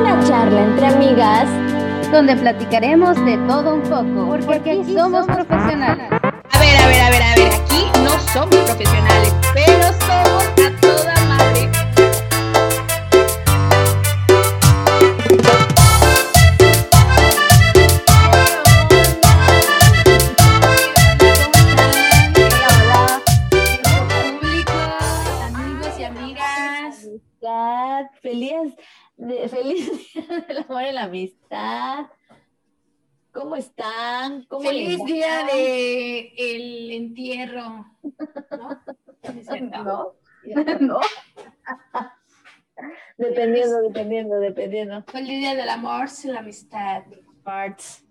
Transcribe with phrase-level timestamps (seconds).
[0.00, 1.46] Una charla entre amigas
[2.10, 6.10] donde platicaremos de todo un poco, porque, aquí somos profesionales.
[6.10, 10.80] A ver, a ver, a ver, a ver, aquí no somos profesionales, pero somos a
[10.80, 11.79] toda madre.
[29.20, 32.06] De, feliz día del amor y la amistad.
[33.32, 34.44] ¿Cómo están?
[34.46, 37.86] ¿Cómo Feliz día de el entierro.
[38.02, 38.82] ¿No?
[39.84, 40.14] ¿No?
[40.80, 41.00] ¿No?
[43.18, 45.04] Dependiendo, dependiendo, dependiendo.
[45.04, 47.04] Feliz día del amor y la amistad.
[47.44, 48.04] Parts.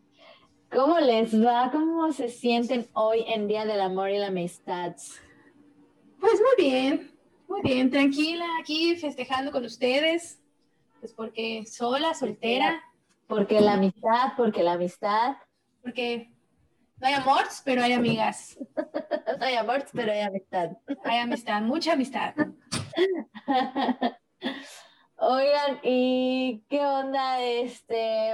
[0.72, 1.72] ¿Cómo les va?
[1.72, 4.95] ¿Cómo se sienten hoy en Día del Amor y la Amistad?
[6.20, 7.12] Pues muy bien,
[7.48, 10.39] muy bien, tranquila, aquí festejando con ustedes.
[10.99, 12.81] Pues porque sola, soltera,
[13.27, 15.38] Porque la amistad, porque la amistad.
[15.81, 16.31] porque
[16.97, 18.58] no hay amor, pero hay amigas.
[19.39, 20.72] No hay amor, pero hay amistad.
[21.06, 22.33] Hay amistad, mucha amistad.
[25.16, 27.41] Oigan, ¿y qué onda?
[27.41, 28.34] Este,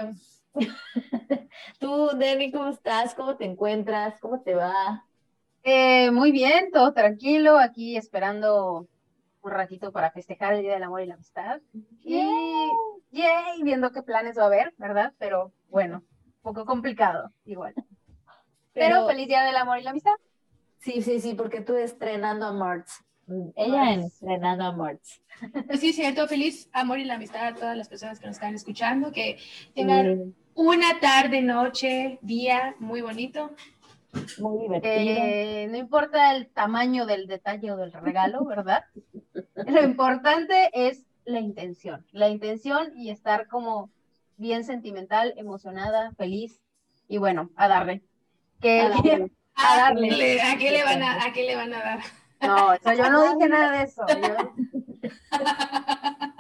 [1.80, 3.14] tú, Denny, ¿cómo estás?
[3.14, 4.20] ¿Cómo te encuentras?
[4.20, 5.06] ¿Cómo te va?
[5.64, 8.88] Eh, muy bien, todo tranquilo, aquí esperando
[9.42, 11.60] un ratito para festejar el Día del Amor y la Amistad.
[12.04, 12.16] Y
[13.16, 15.14] yay, viendo qué planes va a haber, ¿verdad?
[15.18, 17.74] Pero bueno, un poco complicado, igual.
[18.74, 20.16] Pero, feliz Día del Amor y la Amistad.
[20.80, 23.04] Sí, sí, sí, porque tú estrenando a Marts.
[23.56, 25.22] Ella en estrenando a Marts.
[25.68, 28.54] Pues sí, cierto, feliz amor y la amistad a todas las personas que nos están
[28.54, 29.38] escuchando, que
[29.74, 33.52] tengan una tarde, noche, día muy bonito.
[34.38, 34.94] Muy divertido.
[34.94, 38.86] Eh, no importa el tamaño del detalle o del regalo, ¿verdad?
[39.56, 43.90] Lo importante es la intención, la intención y estar como
[44.38, 46.62] bien sentimental, emocionada, feliz
[47.08, 48.04] y bueno, a darle.
[48.62, 49.32] Que, A darle.
[49.56, 50.12] a darle.
[50.12, 52.00] ¿Le- ¿A qué le van a, a qué le van a dar?
[52.42, 54.06] No, eso yo no dije nada de eso.
[54.08, 54.54] yo-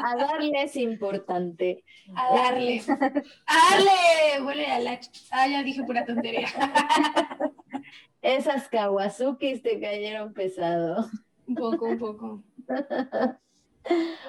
[0.07, 1.83] A darle es importante.
[2.15, 2.81] A darle.
[3.47, 4.43] A darle.
[4.45, 4.99] Huele a la...
[5.31, 6.47] Ah, ya dije pura tontería.
[8.21, 11.07] Esas kawasukis te cayeron pesado.
[11.47, 12.43] Un poco, un poco.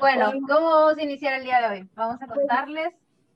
[0.00, 1.88] Bueno, ¿cómo vamos a iniciar el día de hoy?
[1.94, 2.92] Vamos a contarles.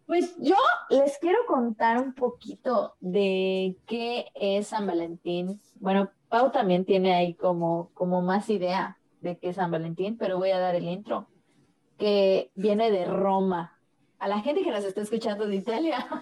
[0.07, 0.57] Pues yo
[0.89, 5.61] les quiero contar un poquito de qué es San Valentín.
[5.77, 10.39] Bueno, Pau también tiene ahí como, como más idea de qué es San Valentín, pero
[10.39, 11.29] voy a dar el intro,
[11.99, 13.79] que viene de Roma.
[14.19, 16.07] A la gente que nos está escuchando de Italia.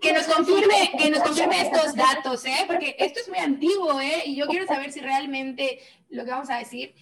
[0.00, 2.64] Que nos confirme, que nos confirme estos datos, ¿eh?
[2.66, 4.22] Porque esto es muy antiguo, ¿eh?
[4.24, 5.78] Y yo quiero saber si realmente
[6.08, 6.94] lo que vamos a decir,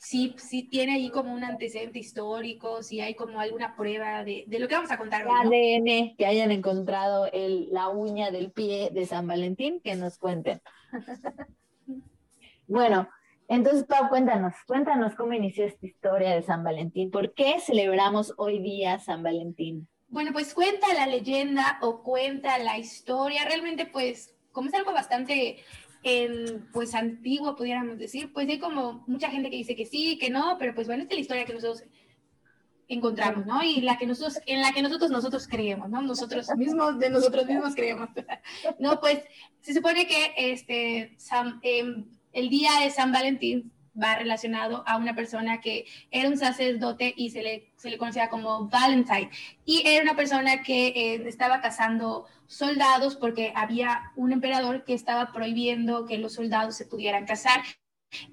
[0.00, 4.58] si, si tiene ahí como un antecedente histórico, si hay como alguna prueba de, de
[4.58, 5.40] lo que vamos a contar hoy, ¿no?
[5.40, 10.60] ADN, que hayan encontrado el, la uña del pie de San Valentín, que nos cuenten.
[12.66, 13.08] Bueno,
[13.48, 17.10] entonces Pau, cuéntanos, cuéntanos cómo inició esta historia de San Valentín.
[17.10, 19.88] ¿Por qué celebramos hoy día San Valentín?
[20.06, 25.64] Bueno, pues cuenta la leyenda o cuenta la historia, realmente pues como es algo bastante
[26.02, 30.30] en, pues antiguo, pudiéramos decir, pues hay como mucha gente que dice que sí, que
[30.30, 31.84] no, pero pues bueno, esta es la historia que nosotros
[32.88, 33.62] encontramos, ¿no?
[33.62, 36.02] Y la que nosotros, en la que nosotros, nosotros creemos, ¿no?
[36.02, 38.08] Nosotros mismos, de nosotros mismos creemos.
[38.78, 39.20] No, pues
[39.60, 45.14] se supone que este, San- em, el día de San Valentín va relacionado a una
[45.14, 49.30] persona que era un sacerdote y se le, se le conocía como Valentine.
[49.64, 55.32] Y era una persona que eh, estaba cazando soldados porque había un emperador que estaba
[55.32, 57.62] prohibiendo que los soldados se pudieran casar.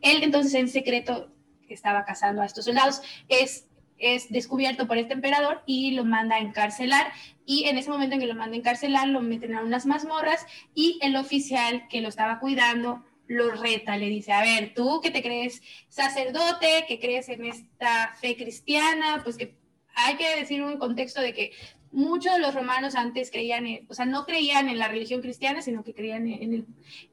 [0.02, 1.32] Él entonces en secreto
[1.70, 3.02] estaba cazando a estos soldados.
[3.30, 3.68] Es,
[3.98, 7.12] es descubierto por este emperador y lo manda a encarcelar.
[7.46, 10.46] Y en ese momento en que lo manda a encarcelar, lo meten a unas mazmorras
[10.74, 15.12] y el oficial que lo estaba cuidando lo reta, le dice, a ver, tú que
[15.12, 19.56] te crees sacerdote, que crees en esta fe cristiana, pues que
[19.96, 21.52] hay que decir un contexto de que
[21.92, 25.62] muchos de los romanos antes creían, en, o sea, no creían en la religión cristiana,
[25.62, 26.66] sino que creían en, el,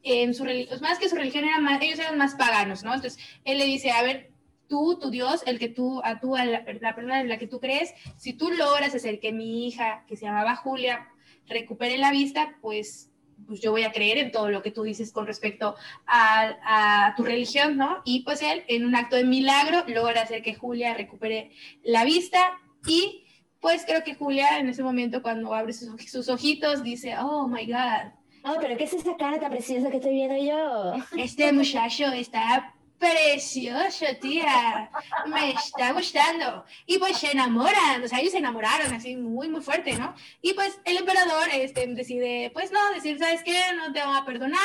[0.02, 2.94] en su religión, más que su religión, era más, ellos eran más paganos, ¿no?
[2.94, 4.30] Entonces, él le dice, a ver,
[4.68, 7.46] tú, tu Dios, el que tú, a tú, a la, la persona en la que
[7.46, 11.08] tú crees, si tú logras hacer que mi hija, que se llamaba Julia,
[11.46, 13.10] recupere la vista, pues
[13.46, 15.76] pues yo voy a creer en todo lo que tú dices con respecto
[16.06, 18.02] a, a, tu religión, ¿no?
[18.04, 21.50] Y pues él, en un acto de milagro, logra hacer que Julia recupere
[21.82, 23.24] la vista y
[23.60, 27.66] pues creo que Julia en ese momento cuando abre sus, sus ojitos dice, oh my
[27.66, 28.12] God,
[28.46, 31.02] Oh, pero ¿qué es esa cara tan preciosa que estoy viendo yo?
[31.16, 32.74] este muchacho está
[33.04, 34.90] precioso, tía.
[35.26, 36.64] Me está gustando.
[36.86, 40.14] Y pues se enamoran, o sea, ellos se enamoraron así muy, muy fuerte, ¿no?
[40.40, 43.58] Y pues el emperador este, decide, pues no, decir, ¿sabes qué?
[43.76, 44.60] No te van a perdonar.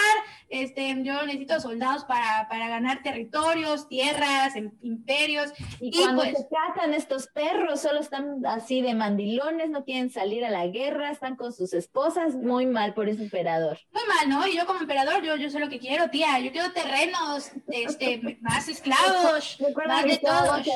[0.49, 5.51] Este, yo necesito soldados para, para ganar territorios, tierras, em, imperios.
[5.79, 10.45] Y, cuando pues, se casan estos perros, solo están así de mandilones, no quieren salir
[10.45, 13.79] a la guerra, están con sus esposas, muy mal por ese emperador.
[13.91, 14.47] Muy mal, ¿no?
[14.47, 16.39] Y yo como emperador, yo, yo sé lo que quiero, tía.
[16.39, 20.67] Yo quiero terrenos, este, más esclavos, más de todos.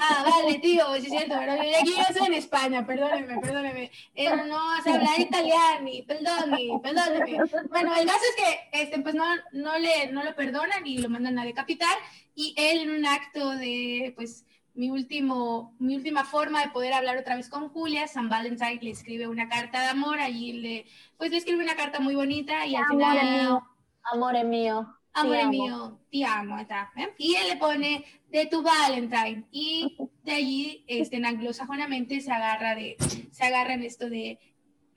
[0.00, 3.90] Ah, vale, tío, sí es cierto, pero aquí yo soy en España, perdóneme, perdóneme.
[4.14, 7.38] Él no sé hablar italiano, perdóneme, perdóneme.
[7.70, 11.08] Bueno, el caso es que este, pues no, no, le, no lo perdonan y lo
[11.08, 11.96] mandan a decapitar
[12.34, 17.18] y él en un acto de, pues, mi, último, mi última forma de poder hablar
[17.18, 20.86] otra vez con Julia, San Valentine le escribe una carta de amor, allí le,
[21.18, 23.18] pues le escribe una carta muy bonita y al final...
[23.22, 23.68] Mío,
[24.12, 25.01] amor mío.
[25.14, 27.08] Amor mío, te amo, está, ¿eh?
[27.18, 32.74] Y él le pone de tu Valentine y de allí, este, en anglosajonamente se agarra
[32.74, 32.96] de,
[33.30, 34.38] se agarra en esto de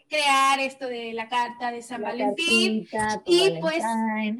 [0.08, 2.88] crear esto de la carta de San Valentín.
[3.26, 3.84] y pues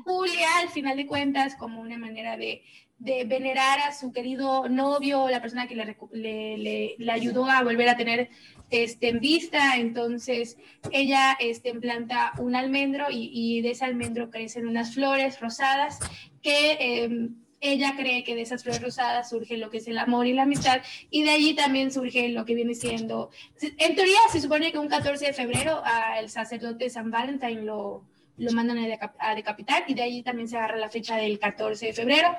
[0.04, 2.64] Julia al final de cuentas como una manera de,
[2.98, 7.90] de venerar a su querido novio, la persona que le, le, le, ayudó a volver
[7.90, 8.30] a tener
[8.70, 10.58] este, en vista, entonces
[10.92, 16.00] ella este, planta un almendro y, de ese almendro crecen unas flores rosadas
[16.42, 16.78] que...
[16.80, 17.30] Eh,
[17.62, 20.44] ella cree que de esas flores rosadas surge lo que es el amor y la
[20.44, 24.78] amistad, y de allí también surge lo que viene siendo, en teoría se supone que
[24.78, 28.04] un 14 de febrero al sacerdote San Valentín lo,
[28.38, 31.94] lo mandan a, decapitar, y de allí también se agarra la fecha del 14 de
[31.94, 32.36] febrero,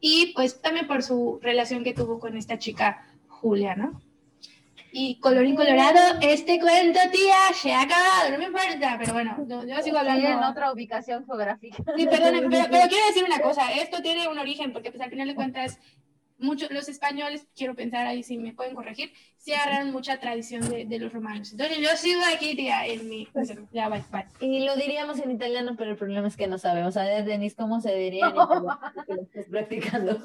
[0.00, 4.00] y pues también por su relación que tuvo con esta chica Julia, ¿no?
[4.92, 9.82] Y colorín colorado, este cuento, tía, se ha acabado, no me importa, pero bueno, yo,
[9.82, 10.26] sigo hablando.
[10.26, 11.76] en otra ubicación geográfica.
[11.96, 15.10] Sí, perdón, pero, pero, quiero decir una cosa, esto tiene un origen, porque pues al
[15.10, 15.78] final de cuentas
[16.38, 20.84] muchos, los españoles, quiero pensar ahí si me pueden corregir, sí agarraron mucha tradición de,
[20.84, 21.52] de, los romanos.
[21.52, 23.28] Entonces yo sigo aquí, tía, en mi...
[23.72, 24.26] Ya, bye, bye.
[24.40, 26.96] Y lo diríamos en italiano, pero el problema es que no sabemos.
[26.96, 30.16] A ver, Denise, ¿cómo se diría en italiano que lo estás practicando?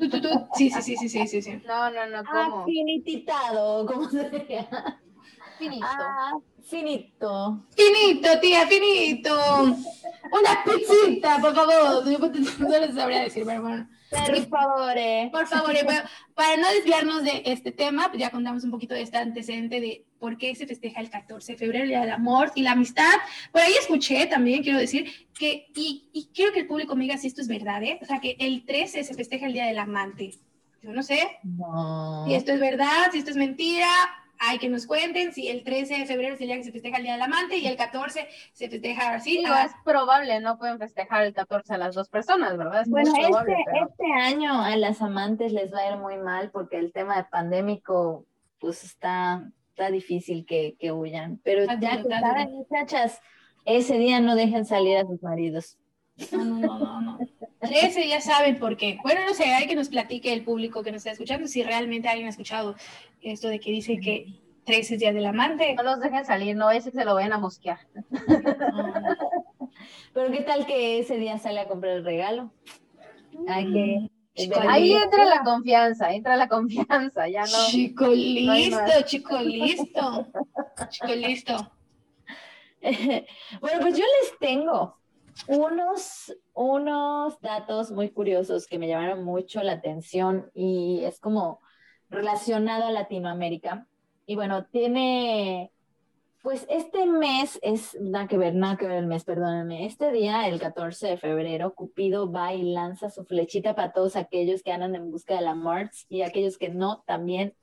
[0.00, 0.28] ¿Tú, tú, tú?
[0.54, 1.62] Sí, sí, sí, sí, sí, sí.
[1.66, 2.60] No, no, no, ¿cómo?
[2.60, 4.68] Ah, finititado, ¿cómo se diría?
[5.58, 5.86] Finito.
[5.88, 6.32] Ah,
[6.62, 7.66] finito.
[7.76, 9.62] Finito, tía, finito.
[9.62, 12.04] Una pizzita, por favor.
[12.10, 13.88] Yo no les sabría decir, pero bueno.
[14.12, 14.94] Por favor.
[15.30, 15.74] Por favor,
[16.34, 20.04] para no desviarnos de este tema, pues ya contamos un poquito de este antecedente de
[20.18, 23.12] por qué se festeja el 14 de febrero, el Día del Amor y la Amistad.
[23.50, 27.16] Por ahí escuché también, quiero decir, que, y, y quiero que el público me diga
[27.16, 27.98] si esto es verdad, ¿eh?
[28.02, 30.38] O sea, que el 13 se festeja el Día del Amante.
[30.82, 32.24] Yo no sé no.
[32.26, 33.88] si esto es verdad, si esto es mentira,
[34.44, 36.96] hay que nos cuenten si el 13 de febrero es el día que se festeja
[36.96, 39.38] el Día del Amante y el 14 se festeja así.
[39.38, 42.82] Digo, es probable, no pueden festejar el 14 a las dos personas, ¿verdad?
[42.82, 46.78] Es bueno, este, este año a las amantes les va a ir muy mal porque
[46.78, 48.26] el tema de pandémico,
[48.58, 51.38] pues está, está difícil que, que huyan.
[51.44, 53.20] Pero ya que saben, muchachas,
[53.64, 55.78] ese día no dejen salir a sus maridos.
[56.32, 57.18] No, no, no, no.
[57.60, 58.98] 13 ya saben por qué.
[59.02, 62.08] Bueno, no sé, hay que nos platique el público que nos está escuchando si realmente
[62.08, 62.74] alguien ha escuchado
[63.20, 64.26] esto de que dice que
[64.64, 65.74] 13 es día del amante.
[65.74, 67.78] No los dejen salir, no, ese se lo vayan a mosquear.
[70.14, 72.52] Pero qué tal que ese día sale a comprar el regalo.
[73.48, 74.10] Hay que...
[74.66, 77.66] Ahí entra la confianza, entra la confianza, ya no.
[77.68, 80.26] Chico listo, chico listo,
[80.88, 81.72] chico listo.
[83.60, 84.96] bueno, pues yo les tengo
[85.46, 91.60] unos, unos datos muy curiosos que me llamaron mucho la atención y es como
[92.10, 93.86] relacionado a Latinoamérica.
[94.26, 95.72] Y bueno, tiene,
[96.42, 99.86] pues este mes es, nada que ver, nada que ver el mes, perdónenme.
[99.86, 104.62] Este día, el 14 de febrero, Cupido va y lanza su flechita para todos aquellos
[104.62, 107.54] que andan en busca de la Mars y aquellos que no, también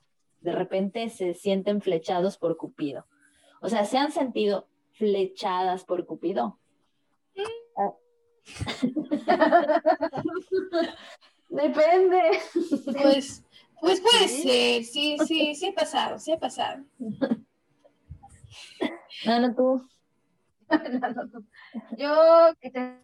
[0.42, 3.06] de repente se sienten flechados por Cupido.
[3.62, 6.58] O sea, se han sentido flechadas por Cupido.
[11.50, 12.22] Depende.
[12.86, 13.44] Pues,
[13.80, 16.84] pues puede ser, sí, sí, sí ha pasado, sí ha pasado.
[19.26, 19.90] No, no tú.
[21.98, 23.00] Yo, que te,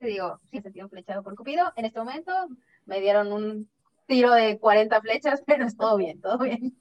[0.00, 1.72] digo, sí, sentido flechado por Cupido.
[1.76, 2.32] En este momento
[2.84, 3.70] me dieron un
[4.06, 6.76] tiro de 40 flechas, pero es todo bien, todo bien.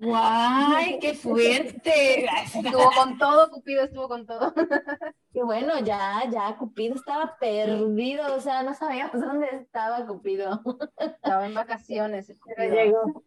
[0.00, 1.00] ¡Guay!
[1.00, 2.24] ¡Qué fuerte!
[2.24, 4.54] Estuvo con todo, Cupido estuvo con todo.
[5.32, 10.62] Qué bueno, ya, ya, Cupido estaba perdido, o sea, no sabíamos dónde estaba Cupido.
[10.98, 12.32] Estaba en vacaciones.
[12.56, 13.24] Pero llegó.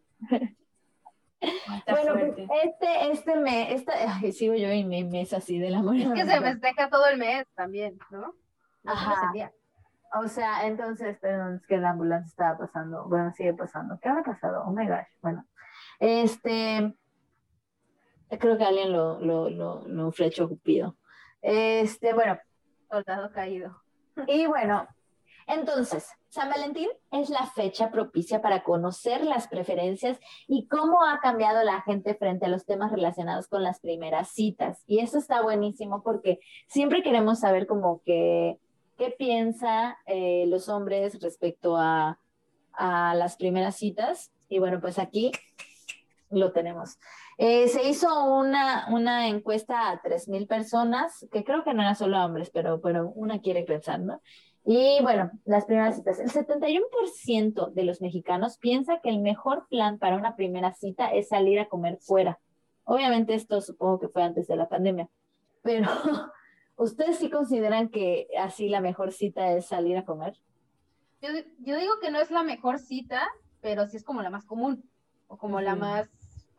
[1.88, 5.96] bueno, pues este, este mes, esta, ay, sigo yo en mi mes así del amor.
[5.96, 8.34] Es que se festeja todo el mes también, ¿no?
[8.86, 9.32] Ajá.
[10.14, 13.06] O sea, entonces, perdón, es que la ambulancia estaba pasando.
[13.08, 13.98] Bueno, sigue pasando.
[14.00, 14.64] ¿Qué habrá pasado?
[14.66, 15.06] Oh my gosh.
[15.22, 15.46] Bueno,
[15.98, 16.94] este.
[18.38, 20.96] Creo que alguien lo, lo, lo, lo flechó Cupido.
[21.42, 22.38] Este, bueno,
[22.88, 23.82] Soldado caído.
[24.26, 24.86] y bueno,
[25.46, 31.62] entonces, San Valentín es la fecha propicia para conocer las preferencias y cómo ha cambiado
[31.64, 34.82] la gente frente a los temas relacionados con las primeras citas.
[34.86, 38.58] Y eso está buenísimo porque siempre queremos saber como que
[38.96, 42.18] qué piensa eh, los hombres respecto a,
[42.72, 44.32] a las primeras citas.
[44.48, 45.32] Y bueno, pues aquí
[46.32, 46.98] lo tenemos.
[47.38, 52.22] Eh, se hizo una, una encuesta a 3.000 personas, que creo que no eran solo
[52.24, 54.20] hombres, pero, pero una quiere pensar, ¿no?
[54.64, 56.20] Y bueno, las primeras citas.
[56.20, 61.28] El 71% de los mexicanos piensa que el mejor plan para una primera cita es
[61.28, 62.38] salir a comer fuera.
[62.84, 65.08] Obviamente esto supongo que fue antes de la pandemia,
[65.62, 65.88] pero
[66.76, 70.36] ¿ustedes sí consideran que así la mejor cita es salir a comer?
[71.20, 71.28] Yo,
[71.60, 73.28] yo digo que no es la mejor cita,
[73.60, 74.84] pero sí es como la más común
[75.28, 76.10] o como la más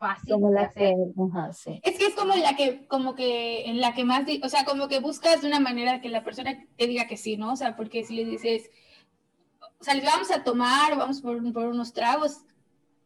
[0.08, 0.94] fácil Como la hacer.
[0.94, 1.22] que...
[1.32, 1.80] Ajá, sí.
[1.82, 4.88] Es que es como la que, como que, en la que más, o sea, como
[4.88, 7.52] que buscas de una manera que la persona te diga que sí, ¿no?
[7.52, 8.70] O sea, porque si le dices,
[9.80, 12.40] o sea, vamos a tomar vamos por, por unos tragos,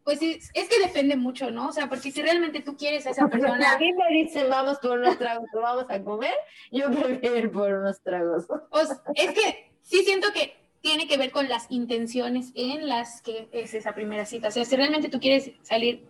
[0.05, 1.69] pues es, es que depende mucho, ¿no?
[1.69, 4.79] O sea, porque si realmente tú quieres a esa persona, a mí me dicen vamos
[4.79, 6.35] por unos tragos vamos a comer,
[6.73, 8.47] yo prefiero ir por unos tragos.
[8.71, 13.21] o s- es que sí siento que tiene que ver con las intenciones en las
[13.23, 14.49] que es esa primera cita.
[14.49, 16.07] O sea, si realmente tú quieres salir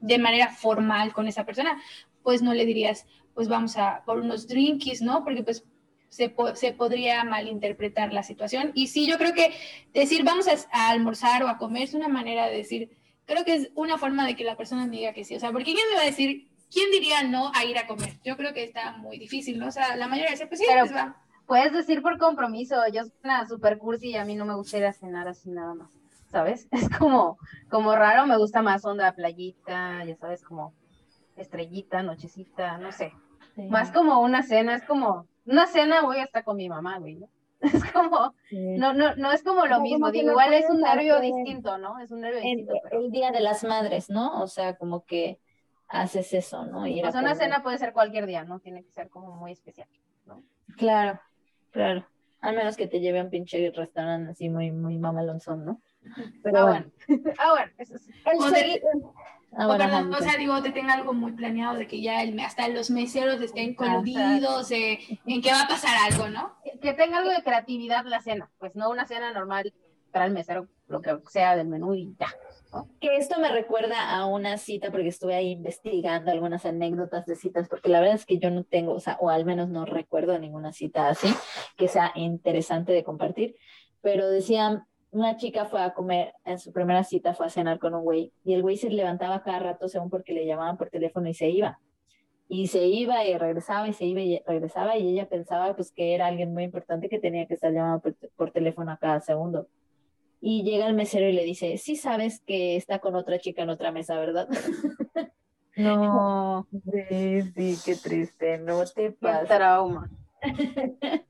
[0.00, 1.80] de manera formal con esa persona,
[2.22, 5.24] pues no le dirías, pues vamos a por unos drinkies, ¿no?
[5.24, 5.64] Porque pues
[6.08, 8.72] se, po- se podría malinterpretar la situación.
[8.74, 9.52] Y sí, yo creo que
[9.94, 12.90] decir vamos a, a almorzar o a comer es una manera de decir,
[13.26, 15.36] creo que es una forma de que la persona me diga que sí.
[15.36, 18.18] O sea, porque ¿quién me va a decir, quién diría no a ir a comer?
[18.24, 19.68] Yo creo que está muy difícil, ¿no?
[19.68, 21.16] O sea, la mayoría dice, pues sí, Pero- pues va.
[21.46, 24.78] Puedes decir por compromiso, yo soy una super cursi y a mí no me gusta
[24.78, 25.90] ir a cenar así nada más,
[26.30, 26.68] ¿sabes?
[26.72, 27.38] Es como,
[27.70, 30.74] como raro, me gusta más onda playita, ya sabes, como
[31.36, 33.12] estrellita, nochecita, no sé.
[33.56, 37.28] Más como una cena, es como, una cena voy hasta con mi mamá, güey, ¿no?
[37.60, 38.56] Es como, Sí.
[38.78, 41.76] no, no, no es como lo mismo, como digo, no igual es un nervio distinto,
[41.76, 41.98] ¿no?
[41.98, 43.00] Es un nervio distinto, pero...
[43.00, 44.40] el Día de las Madres, ¿no?
[44.42, 45.38] O sea, como que
[45.88, 46.86] haces eso, ¿no?
[46.86, 47.44] Ir a sea, una comer.
[47.44, 48.60] cena puede ser cualquier día, ¿no?
[48.60, 49.88] Tiene que ser como muy especial.
[50.76, 51.20] Claro,
[51.70, 52.06] claro.
[52.40, 55.80] Al menos que te lleve a un pinche restaurante así muy, muy mamalonzón, ¿no?
[56.42, 56.86] Pero ah, bueno.
[57.08, 57.22] bueno.
[57.38, 58.10] ah, bueno, eso sí.
[58.24, 58.82] El O de-
[59.52, 62.00] Ah, O, bueno, perdón, ajá, o sea, digo, te tenga algo muy planeado de que
[62.00, 66.54] ya el- hasta los meseros estén coludidos, eh, en que va a pasar algo, ¿no?
[66.80, 69.74] que tenga algo de creatividad la cena, pues no una cena normal
[70.12, 72.28] para el mesero, lo que sea del menú y ya.
[73.00, 77.68] Que esto me recuerda a una cita, porque estuve ahí investigando algunas anécdotas de citas,
[77.68, 80.38] porque la verdad es que yo no tengo, o sea, o al menos no recuerdo
[80.38, 81.28] ninguna cita así,
[81.76, 83.56] que sea interesante de compartir,
[84.00, 87.94] pero decían, una chica fue a comer, en su primera cita fue a cenar con
[87.94, 91.28] un güey, y el güey se levantaba cada rato según porque le llamaban por teléfono
[91.28, 91.78] y se iba.
[92.48, 96.14] Y se iba y regresaba y se iba y regresaba y ella pensaba pues que
[96.14, 99.68] era alguien muy importante que tenía que estar llamando por, por teléfono a cada segundo.
[100.40, 103.70] Y llega el mesero y le dice, sí sabes que está con otra chica en
[103.70, 104.48] otra mesa, ¿verdad?
[105.76, 109.44] No, Sí, sí, qué triste, no te qué pasa.
[109.46, 110.10] trauma.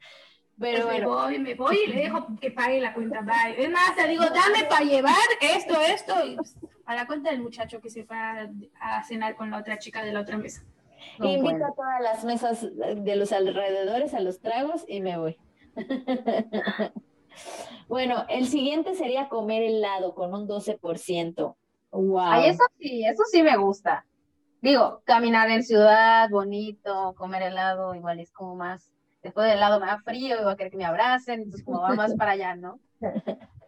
[0.60, 3.22] Pero Pues me bueno, voy, me voy y le dejo que pague la cuenta.
[3.22, 3.64] Bye.
[3.64, 7.40] Es más, te digo, dame para llevar esto, esto, y pues, a la cuenta del
[7.40, 10.62] muchacho que se fue a, a cenar con la otra chica de la otra mesa.
[11.18, 11.66] No, invito bueno.
[11.66, 15.38] a todas las mesas de los alrededores a los tragos y me voy.
[17.88, 21.56] bueno, el siguiente sería comer helado con un 12%.
[21.92, 22.20] Wow.
[22.20, 24.06] Ay, eso sí, eso sí me gusta.
[24.60, 29.86] Digo, caminar en ciudad, bonito, comer helado, igual es como más, después del helado me
[29.86, 32.56] da frío y voy a querer que me abracen, entonces como va más para allá,
[32.56, 32.78] ¿no?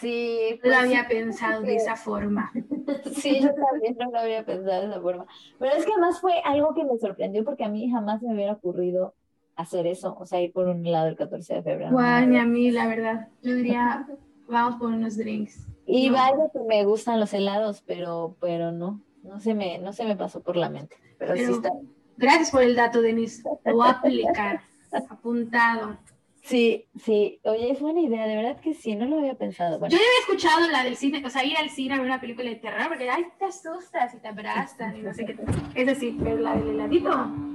[0.00, 2.50] Sí, Lo pues había pensado de esa forma.
[3.14, 5.26] Sí, yo también no lo había pensado de esa forma.
[5.58, 8.52] Pero es que además fue algo que me sorprendió porque a mí jamás me hubiera
[8.54, 9.14] ocurrido
[9.56, 11.90] hacer eso, o sea, ir por un helado el 14 de febrero.
[11.90, 11.96] ¿no?
[11.96, 13.28] Guay, ni a mí, la verdad.
[13.42, 14.06] Yo diría,
[14.48, 15.66] vamos por unos drinks.
[15.86, 16.16] Y No.
[16.16, 20.16] vaya que me gustan los helados, pero, pero no, no se me, no se me
[20.16, 20.96] pasó por la mente.
[21.18, 21.70] Pero, sí está.
[22.16, 23.42] Gracias por el dato, Denise.
[23.64, 24.60] Lo voy a aplicar.
[25.10, 25.96] Apuntado.
[26.42, 27.40] Sí, sí.
[27.44, 29.78] Oye, es buena idea, de verdad que sí, no lo había pensado.
[29.78, 32.06] Bueno, Yo ya había escuchado la del cine, o sea, ir al cine a ver
[32.06, 35.36] una película de terror, porque ay, te asustas y te abrazan y no sé qué.
[35.74, 37.53] Es así, pero la del heladito.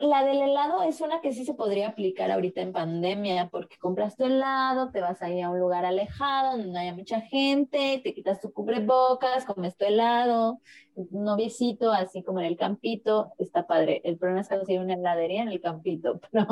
[0.00, 4.16] La del helado es una que sí se podría aplicar ahorita en pandemia, porque compras
[4.16, 8.14] tu helado, te vas ahí a un lugar alejado, donde no haya mucha gente, te
[8.14, 10.60] quitas tu cubrebocas, comes tu helado,
[10.94, 14.00] un noviecito, así como en el campito, está padre.
[14.04, 16.46] El problema es hay una heladería en el campito, pero...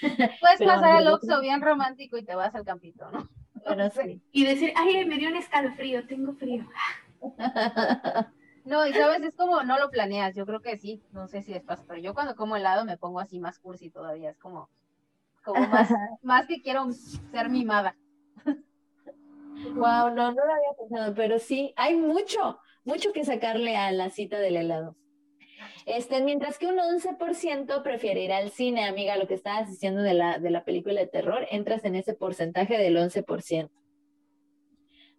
[0.00, 3.28] Puedes pasar al Oxxo bien romántico y te vas al campito, ¿no?
[3.64, 4.20] Pero sí.
[4.32, 6.66] Y decir, ay, me dio un escalofrío, tengo frío.
[8.64, 11.52] No, y sabes, es como no lo planeas, yo creo que sí, no sé si
[11.52, 14.68] es pasa, pero yo cuando como helado me pongo así más cursi todavía, es como,
[15.44, 15.90] como más,
[16.22, 17.96] más que quiero ser mimada.
[19.74, 24.10] Wow, no, no lo había pensado, pero sí, hay mucho, mucho que sacarle a la
[24.10, 24.96] cita del helado.
[25.86, 30.14] Este, mientras que un 11% prefiere ir al cine, amiga, lo que estabas diciendo de
[30.14, 33.70] la, de la película de terror, entras en ese porcentaje del 11%.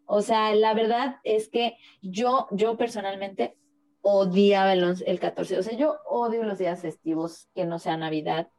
[0.05, 3.55] O sea, la verdad es que yo, yo personalmente
[4.01, 5.57] odiaba el, 11 el 14.
[5.57, 8.49] O sea, yo odio los días festivos que no sea Navidad,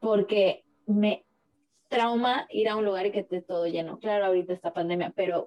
[0.00, 1.24] porque me
[1.88, 3.98] trauma ir a un lugar y que esté todo lleno.
[3.98, 5.46] Claro, ahorita está pandemia, pero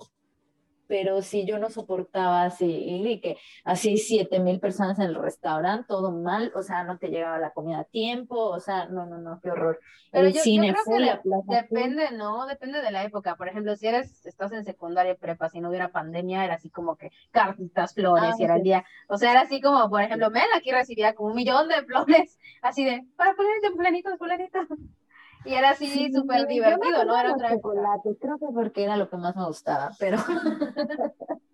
[0.89, 5.85] pero si yo no soportaba así, y que así siete mil personas en el restaurante,
[5.87, 9.19] todo mal, o sea, no te llegaba la comida a tiempo, o sea, no, no,
[9.19, 9.79] no, qué horror.
[10.11, 12.47] Pero el yo, cine yo creo que depende, ¿no?
[12.47, 13.35] Depende de la época.
[13.35, 16.95] Por ejemplo, si eres, estás en secundaria prepa, si no hubiera pandemia, era así como
[16.95, 20.49] que cartitas, flores, y era el día, o sea, era así como, por ejemplo, Mel
[20.55, 24.59] aquí recibía como un millón de flores, así de, para ponerle fulanito, fulanito.
[25.45, 27.17] Y era así súper divertido, ¿no?
[27.17, 30.17] Era otra chocolate, creo que porque era lo que más me gustaba, pero...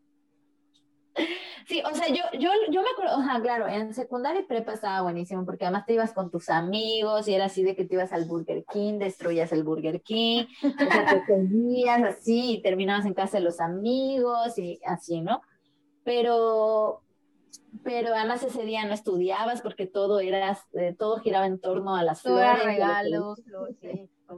[1.67, 4.73] Sí, o sea, yo, yo, yo me acuerdo, o sea, claro, en secundaria y prepa
[4.73, 7.95] estaba buenísimo, porque además te ibas con tus amigos y era así de que te
[7.95, 13.05] ibas al Burger King, destruías el Burger King, o sea, te seguías así y terminabas
[13.07, 15.41] en casa de los amigos y así, ¿no?
[16.03, 17.01] Pero,
[17.83, 22.03] pero además ese día no estudiabas porque todo era, eh, todo giraba en torno a
[22.03, 22.63] las flores.
[22.63, 23.39] regalos,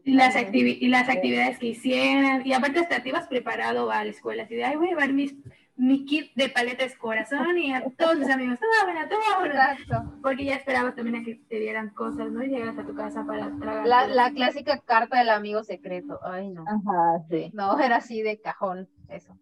[0.04, 4.10] y, las y las actividades que hicieran, y aparte hasta te ibas preparado a la
[4.10, 5.36] escuela, así de, ay, voy a llevar mis,
[5.78, 9.78] mi kit de paletas corazón y a todos mis amigos, toma buena, toma buena.
[10.22, 12.44] Porque ya esperabas también a que te dieran cosas, ¿no?
[12.44, 13.88] Y llegas a tu casa para tragar.
[13.88, 16.64] La, la clásica carta del amigo secreto, ay, no.
[16.64, 17.52] Ajá, sí.
[17.54, 19.38] No, era así de cajón, eso.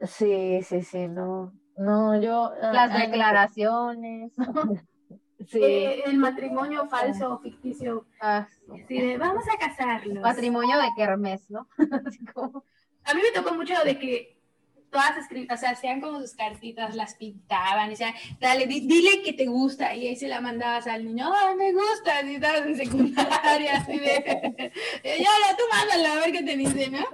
[0.00, 1.52] Sí, sí, sí, no.
[1.76, 2.52] No, yo.
[2.62, 4.32] Ah, Las declaraciones.
[5.48, 5.62] Sí.
[5.62, 8.06] Eh, el matrimonio falso o ficticio.
[8.20, 8.48] Ah,
[8.88, 8.98] sí.
[8.98, 10.20] de vamos a casarlos.
[10.22, 11.68] Matrimonio de kermés, ¿no?
[13.04, 14.35] A mí me tocó mucho de que
[14.96, 19.34] todas escritas, o sea, hacían como sus cartitas, las pintaban, y decían, dale, dile que
[19.34, 22.76] te gusta, y ahí se la mandabas al niño, ay, me gusta, y estabas en
[22.78, 24.72] secundaria, así de,
[25.04, 27.04] ya la tú mándala, a ver qué te dice, ¿no?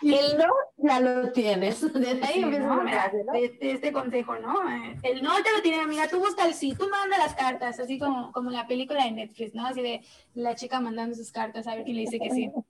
[0.00, 0.46] Y el no
[0.78, 4.54] ya lo tienes, desde ahí sí, no, de, este consejo, ¿no?
[5.02, 7.98] El no te lo tiene, amiga, tú busca el sí, tú manda las cartas, así
[7.98, 9.66] como, como la película de Netflix, ¿no?
[9.66, 10.00] Así de
[10.32, 12.50] la chica mandando sus cartas a ver quién le dice que sí.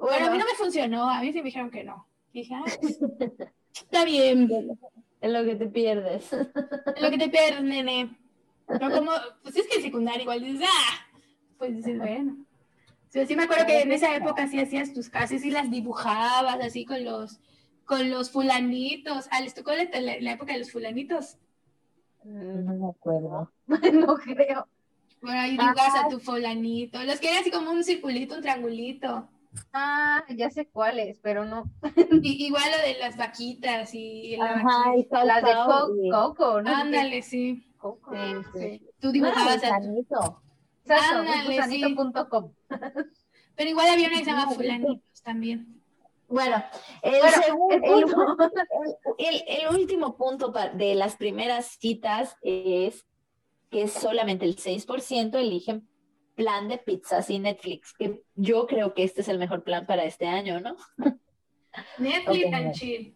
[0.00, 2.09] Bueno, a mí no me funcionó, a mí sí me dijeron que no.
[2.32, 2.98] Dije, ah, pues,
[3.74, 4.50] está bien.
[5.20, 6.32] Es lo que te pierdes.
[6.32, 8.16] Es lo que te pierdes, nene.
[8.80, 9.10] No como,
[9.42, 11.06] pues es que en secundaria igual dices, ah,
[11.58, 12.36] pues dices, bueno.
[13.08, 16.60] Sí, sí me acuerdo que en esa época sí hacías tus casas y las dibujabas
[16.60, 17.40] así con los,
[17.84, 19.26] con los fulanitos.
[19.32, 19.84] Ah, ¿les tocó la,
[20.20, 21.36] la, época de los fulanitos?
[22.22, 23.52] Mm, no me acuerdo.
[23.66, 24.68] no creo.
[25.20, 27.02] Bueno, ahí dibujas a tu fulanito.
[27.02, 29.28] Los que eran así como un circulito, un triangulito.
[29.72, 31.64] Ah, ya sé cuáles, pero no.
[32.22, 36.70] igual lo de las vaquitas y Ajá, y las de Coco, ¿no?
[36.70, 37.66] Ándale, sí.
[37.76, 38.12] Coco.
[38.54, 39.88] Sí, Tú dibujabas a tu...
[40.92, 41.96] Ándale, sí.
[43.56, 45.82] Pero igual había una que se llama Fulanitos también.
[46.28, 46.64] Bueno,
[47.02, 47.74] el, segundo,
[49.18, 53.04] el, el, último punto de las primeras citas es
[53.68, 55.89] que solamente el 6% eligen
[56.34, 60.04] plan de pizzas y Netflix, que yo creo que este es el mejor plan para
[60.04, 60.76] este año, ¿no?
[61.98, 63.14] Netflix and chill.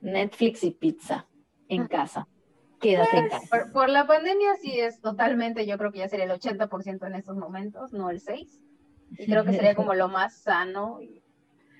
[0.00, 1.26] Netflix y pizza
[1.68, 2.28] en casa.
[2.80, 3.46] Quédate en casa.
[3.48, 7.14] Por, por, la pandemia sí es totalmente, yo creo que ya sería el 80% en
[7.14, 8.60] estos momentos, no el 6%.
[9.16, 11.22] Y creo que sería como lo más sano y,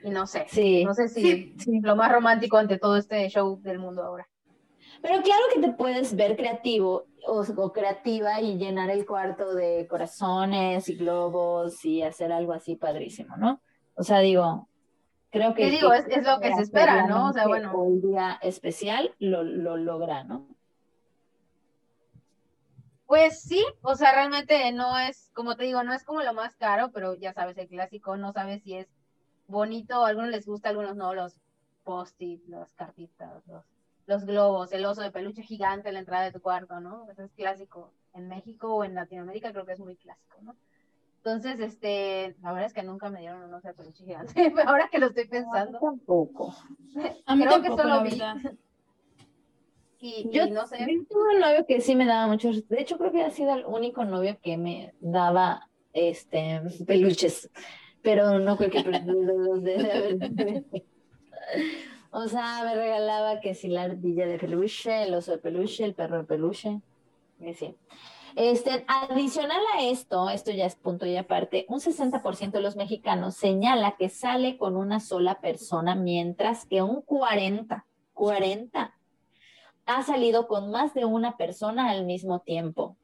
[0.05, 0.47] y no sé.
[0.49, 0.85] Sí.
[0.85, 1.81] No sé si sí.
[1.81, 4.29] lo más romántico ante todo este show del mundo ahora.
[5.03, 9.87] Pero claro que te puedes ver creativo o, o, creativa y llenar el cuarto de
[9.89, 13.61] corazones y globos y hacer algo así padrísimo, ¿no?
[13.95, 14.69] O sea, digo,
[15.31, 15.71] creo que...
[15.71, 15.93] digo?
[15.93, 17.29] es, es, lo que se espera, ¿no?
[17.29, 17.77] O sea, bueno.
[17.77, 20.49] Un día especial lo, lo logra, ¿no?
[23.07, 26.57] Pues sí, o sea, realmente no es, como te digo, no es como lo más
[26.57, 28.89] caro, pero ya sabes, el clásico, no sabes si es
[29.47, 31.39] bonito, a algunos les gusta, a algunos no, los
[31.85, 33.65] post-it, las cartitas, los
[34.07, 37.09] los globos, el oso de peluche gigante en la entrada de tu cuarto, ¿no?
[37.11, 40.55] Eso es clásico en México o en Latinoamérica, creo que es muy clásico, ¿no?
[41.19, 44.35] Entonces, este, la verdad es que nunca me dieron un oso de peluche gigante,
[44.67, 45.79] ahora que lo estoy pensando.
[45.79, 46.55] tampoco.
[47.27, 48.49] A mí Creo que tampoco, solo la vi.
[50.07, 52.79] Y, Yo y no sé, yo tuve un novio que sí me daba muchos, de
[52.79, 57.51] hecho creo que ha sido el único novio que me daba este peluches,
[58.03, 58.83] pero no creo que
[62.17, 65.95] O sea, me regalaba que si la ardilla de peluche, el oso de peluche, el
[65.95, 66.81] perro de peluche,
[67.41, 67.75] y sí.
[68.37, 73.35] Este, adicional a esto, esto ya es punto y aparte, un 60% de los mexicanos
[73.35, 78.95] señala que sale con una sola persona, mientras que un 40, 40
[79.87, 82.97] ha salido con más de una persona al mismo tiempo.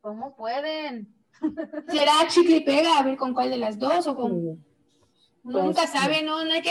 [0.00, 1.14] ¿cómo pueden?
[1.88, 2.98] ¿Será chicle y pega?
[2.98, 4.64] A ver con cuál de las dos o con...
[5.42, 5.98] Pues, nunca sí.
[5.98, 6.44] sabe, ¿no?
[6.44, 6.70] No hay que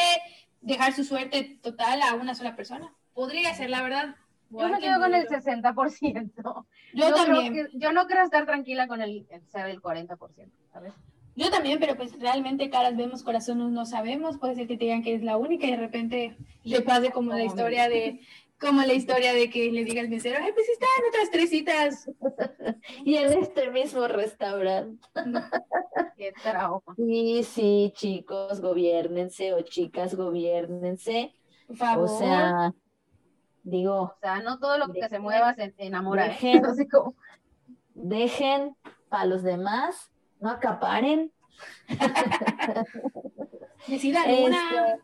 [0.63, 2.93] dejar su suerte total a una sola persona.
[3.13, 4.15] Podría ser, la verdad.
[4.49, 5.37] Yo me que quedo con el vivirlo.
[5.39, 6.65] 60%.
[6.93, 7.53] Yo creo también.
[7.53, 10.17] que- yo no quiero estar tranquila con el, el ser el 40%,
[10.71, 10.93] ¿sabes?
[11.35, 14.37] Yo también, pero pues realmente caras vemos, corazones no sabemos.
[14.37, 17.33] Puede ser que te digan que eres la única y de repente le pase como
[17.33, 18.19] la historia de
[18.59, 22.09] como la historia de que le diga al mesero, ay, pues están otras tres citas.
[23.03, 25.05] Y en este mismo restaurante.
[26.23, 26.81] Qué trauma.
[26.95, 31.33] Sí, sí, chicos, gobiernense o chicas, gobiernense.
[31.67, 32.05] Por favor.
[32.05, 32.73] O sea,
[33.63, 36.27] digo, O sea, no todo lo que se mueva se enamora.
[36.27, 36.37] ¿eh?
[36.39, 37.15] dejen- Así como,
[37.93, 38.75] dejen
[39.09, 41.31] para los demás, no acaparen.
[43.87, 44.99] Decida Este, una.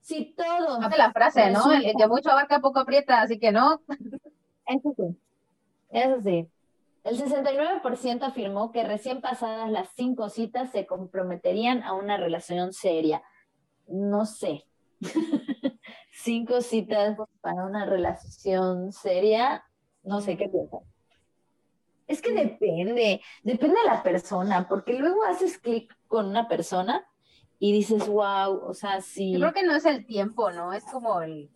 [0.00, 1.70] si todo, hace la frase, ¿no?
[1.72, 3.82] El, el que mucho abarca poco aprieta, así que no.
[4.66, 5.16] eso sí,
[5.90, 6.48] eso sí.
[7.06, 13.22] El 69% afirmó que recién pasadas las cinco citas se comprometerían a una relación seria.
[13.86, 14.64] No sé.
[16.10, 19.64] cinco citas para una relación seria,
[20.02, 20.80] no sé qué piensan.
[22.08, 27.06] Es que depende, depende de la persona, porque luego haces clic con una persona
[27.60, 30.72] y dices, wow, o sea, sí, Yo creo que no es el tiempo, ¿no?
[30.72, 31.50] Es como el,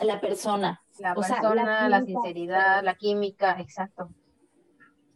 [0.00, 4.10] la persona, la O sea, persona, la sinceridad, la química, exacto.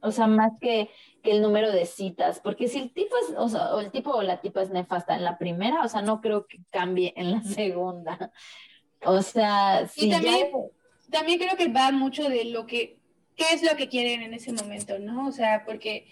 [0.02, 0.88] O sea, más que,
[1.22, 4.10] que el número de citas, porque si el tipo es, o sea, o el tipo
[4.10, 7.30] o la tipa es nefasta en la primera, o sea, no creo que cambie en
[7.32, 8.32] la segunda.
[9.04, 10.48] O sea, si ya- también-
[11.10, 12.98] también creo que va mucho de lo que,
[13.36, 15.26] qué es lo que quieren en ese momento, ¿no?
[15.28, 16.06] O sea, porque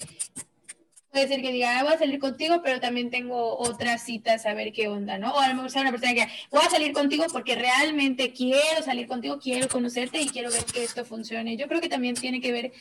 [1.10, 4.54] puede ser que diga, "Ah, voy a salir contigo, pero también tengo otras citas a
[4.54, 5.32] ver qué onda, ¿no?
[5.34, 8.82] O a lo mejor sea una persona que voy a salir contigo porque realmente quiero
[8.84, 11.56] salir contigo, quiero conocerte y quiero ver que esto funcione.
[11.56, 12.72] Yo creo que también tiene que ver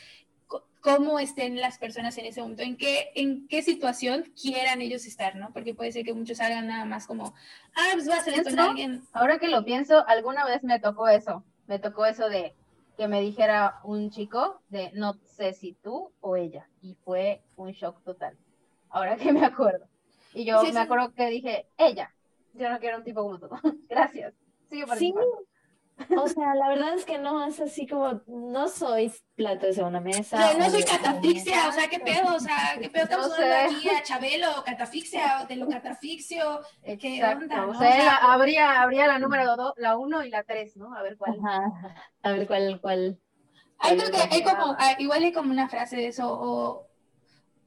[0.80, 5.36] cómo estén las personas en ese momento, en qué, en qué situación quieran ellos estar,
[5.36, 5.52] ¿no?
[5.52, 7.34] Porque puede ser que muchos hagan nada más como,
[7.74, 9.02] ah, pues voy a salir con alguien.
[9.12, 11.44] Ahora que lo pienso, alguna vez me tocó eso.
[11.66, 12.54] Me tocó eso de
[12.96, 16.68] que me dijera un chico de no sé si tú o ella.
[16.80, 18.36] Y fue un shock total.
[18.90, 19.86] Ahora que me acuerdo.
[20.32, 20.78] Y yo Sí, me sí.
[20.78, 22.14] acuerdo que dije, ella.
[22.54, 23.48] Yo no quiero un tipo como tú.
[23.88, 24.32] Gracias.
[24.70, 25.14] Sigue Sí.
[26.16, 30.00] O sea, la verdad es que no es así como, no soy plato de segunda
[30.00, 30.36] mesa.
[30.36, 32.34] O sea, no o soy catafixia, o sea, ¿qué pedo?
[32.34, 33.04] O sea, ¿qué pedo?
[33.04, 33.76] Estamos No hablando sé.
[33.76, 36.60] aquí a Chabelo, catafixia, de lo catafixio.
[36.82, 37.44] ¿Qué Exacto.
[37.44, 37.70] onda, no?
[37.70, 40.94] O sea, O habría, habría la número dos, la uno y la tres, ¿no?
[40.94, 41.38] A ver cuál.
[41.38, 41.94] Ajá.
[42.22, 43.18] A ver cuál, cuál.
[43.80, 46.86] Hay, creo que hay como, ah, igual hay como una frase de eso, o,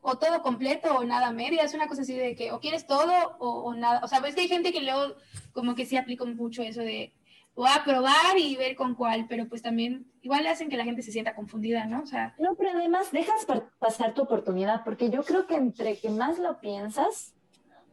[0.01, 3.13] o todo completo o nada media, es una cosa así de que o quieres todo
[3.39, 4.01] o, o nada.
[4.03, 5.15] O sea, ves que hay gente que luego
[5.53, 7.13] como que sí aplica mucho eso de
[7.55, 11.01] voy a probar y ver con cuál, pero pues también igual hacen que la gente
[11.01, 12.01] se sienta confundida, ¿no?
[12.01, 15.97] O sea, No, pero además dejas pa- pasar tu oportunidad, porque yo creo que entre
[15.97, 17.33] que más lo piensas,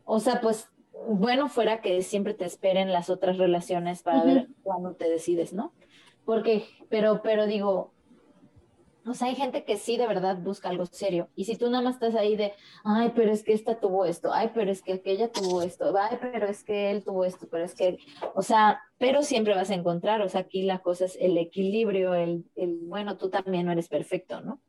[0.05, 0.69] o sea, pues
[1.09, 5.73] bueno fuera que siempre te esperen las otras relaciones para ver cuándo te decides, ¿no?
[6.25, 7.93] Porque, pero, pero digo,
[9.09, 11.29] o sea, hay gente que sí de verdad busca algo serio.
[11.35, 12.53] Y si tú nada más estás ahí de,
[12.85, 16.19] ay, pero es que esta tuvo esto, ay, pero es que aquella tuvo esto, ay,
[16.21, 17.99] pero es que él tuvo esto, pero es que,
[18.35, 22.15] o sea, pero siempre vas a encontrar, o sea, aquí la cosa es el equilibrio,
[22.15, 24.61] el, el bueno, tú también no eres perfecto, ¿no?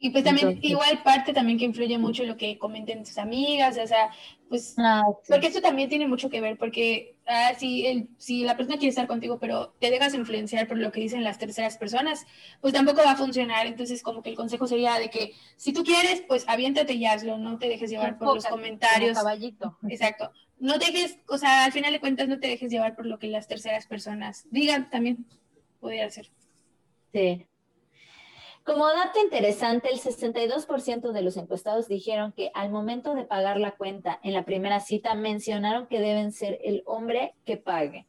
[0.00, 3.76] Y pues también Entonces- igual parte también que influye mucho lo que comenten tus amigas,
[3.78, 4.10] o sea,
[4.48, 5.32] pues Ah, sí.
[5.32, 8.90] Porque eso también tiene mucho que ver, porque ah, si, el, si la persona quiere
[8.90, 12.26] estar contigo, pero te dejas influenciar por lo que dicen las terceras personas,
[12.60, 13.66] pues tampoco va a funcionar.
[13.66, 17.36] Entonces, como que el consejo sería de que si tú quieres, pues aviéntate y hazlo,
[17.36, 19.18] no te dejes llevar por los comentarios.
[19.18, 19.76] caballito.
[19.88, 20.30] Exacto.
[20.60, 23.18] No te dejes, o sea, al final de cuentas, no te dejes llevar por lo
[23.18, 25.26] que las terceras personas digan también.
[25.80, 26.30] Podría ser.
[27.12, 27.46] Sí.
[28.68, 33.70] Como dato interesante, el 62% de los encuestados dijeron que al momento de pagar la
[33.70, 38.06] cuenta en la primera cita mencionaron que deben ser el hombre que pague.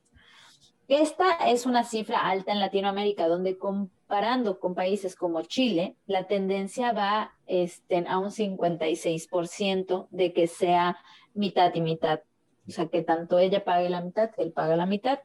[0.89, 6.91] Esta es una cifra alta en Latinoamérica, donde comparando con países como Chile, la tendencia
[6.91, 10.97] va este, a un 56% de que sea
[11.33, 12.19] mitad y mitad.
[12.67, 15.19] O sea, que tanto ella pague la mitad, él paga la mitad.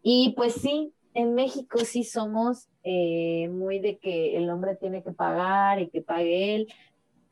[0.00, 5.12] Y pues sí, en México sí somos eh, muy de que el hombre tiene que
[5.12, 6.72] pagar y que pague él.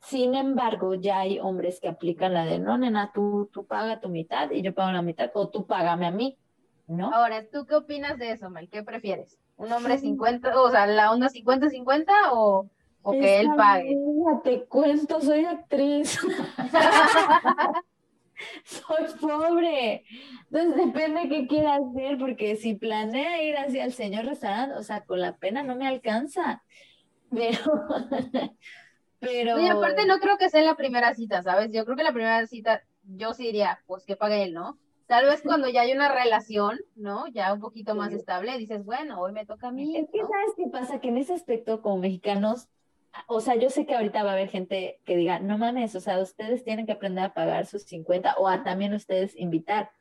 [0.01, 4.09] Sin embargo, ya hay hombres que aplican la de, no, nena, tú, tú paga tu
[4.09, 6.37] mitad y yo pago la mitad, o tú págame a mí,
[6.87, 7.13] ¿no?
[7.13, 8.69] Ahora, ¿tú qué opinas de eso, Mel?
[8.69, 9.37] ¿Qué prefieres?
[9.57, 12.69] ¿Un hombre 50, o sea, la onda 50-50 o,
[13.01, 13.97] o que él pague?
[14.43, 16.17] te cuento, soy actriz.
[18.63, 20.03] soy pobre.
[20.51, 25.01] Entonces depende qué quiera hacer, porque si planea ir hacia el señor restaurante, o sea,
[25.01, 26.63] con la pena no me alcanza.
[27.31, 27.59] Pero,
[29.19, 29.59] pero.
[29.59, 31.71] Y aparte no creo que sea en la primera cita, ¿sabes?
[31.71, 34.77] Yo creo que la primera cita, yo sí diría, pues que pague él, ¿no?
[35.07, 37.27] Tal vez cuando ya hay una relación, ¿no?
[37.29, 39.97] Ya un poquito más estable, dices, bueno, hoy me toca a mí.
[39.97, 40.99] Es que, ¿sabes qué pasa?
[40.99, 42.67] Que en ese aspecto, como mexicanos,
[43.27, 45.99] o sea, yo sé que ahorita va a haber gente que diga, no mames, o
[45.99, 49.91] sea, ustedes tienen que aprender a pagar sus 50 o a también ustedes invitar.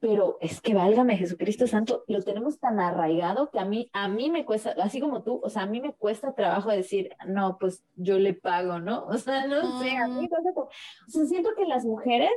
[0.00, 4.30] Pero es que válgame Jesucristo Santo, lo tenemos tan arraigado que a mí, a mí
[4.30, 7.84] me cuesta, así como tú, o sea, a mí me cuesta trabajo decir, no, pues
[7.96, 9.06] yo le pago, ¿no?
[9.08, 10.68] O sea, no sé, a mí me cuesta, o
[11.08, 12.32] sea, siento que las mujeres,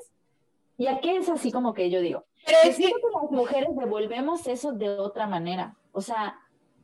[0.77, 3.75] y aquí es así como que yo digo, Pero es siento que, que las mujeres
[3.75, 5.75] devolvemos eso de otra manera.
[5.91, 6.39] O sea,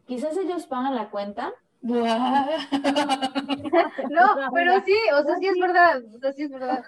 [0.06, 1.54] quizás ellos pagan la cuenta,
[4.10, 6.82] No, pero sí, o sea, sí es verdad, o sea, sí es verdad.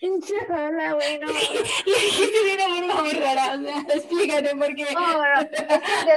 [0.00, 1.28] Pinche Ana, güey, no.
[1.30, 4.86] una forma muy rara, o sea, explícate por qué.
[4.94, 5.66] No, bueno, es que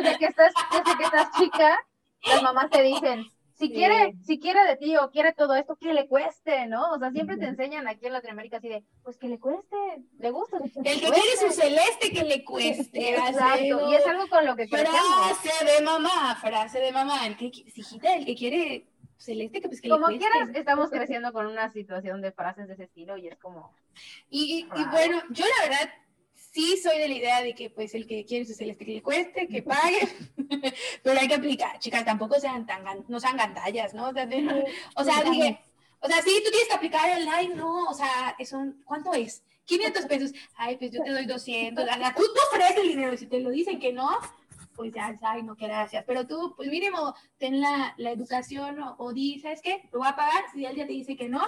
[0.01, 1.77] desde que estás, desde que estás chica,
[2.25, 3.25] las mamás te dicen,
[3.57, 3.73] si Sí.
[3.73, 6.91] quiere, si quiere de ti o quiere todo esto, que le cueste, ¿no?
[6.91, 9.75] O sea, siempre te enseñan aquí en Latinoamérica así de, pues que le cueste,
[10.19, 10.57] le gusta.
[10.57, 12.89] El que quiere su celeste que le cueste.
[13.17, 14.99] Exacto, y es algo con lo que crecemos.
[15.41, 17.25] Frase de mamá, frase de mamá.
[17.25, 20.29] El que, hijita, el que quiere celeste, que pues que Como le cueste.
[20.39, 23.73] quieras, estamos creciendo con una situación de frases de ese estilo y es como,
[24.29, 24.91] Y, y- y Raro.
[24.91, 25.89] bueno, yo la verdad
[26.57, 29.03] sí soy de la idea de que pues el que quiere su celeste que le
[29.03, 30.07] cueste, que pague,
[31.03, 34.09] pero hay que aplicar, chicas, tampoco sean tan, no sean gandallas, ¿no?
[34.09, 34.27] O sea,
[34.95, 35.59] o sea, Sí, dije,
[35.99, 39.13] o sea, sí, tú tienes que aplicar el like, no, o sea, es un, ¿cuánto
[39.13, 39.43] es?
[39.65, 43.15] 500 pesos, ay, pues yo te doy 200, o sea, tú, tú ofreces el dinero,
[43.17, 44.09] si te lo dicen que no,
[44.75, 49.13] pues ya, ay, no, gracias, pero tú, pues mínimo, ten la, la educación o, o
[49.13, 49.87] di, ¿sabes qué?
[49.91, 51.43] Lo voy a pagar, si él ya te dice que no,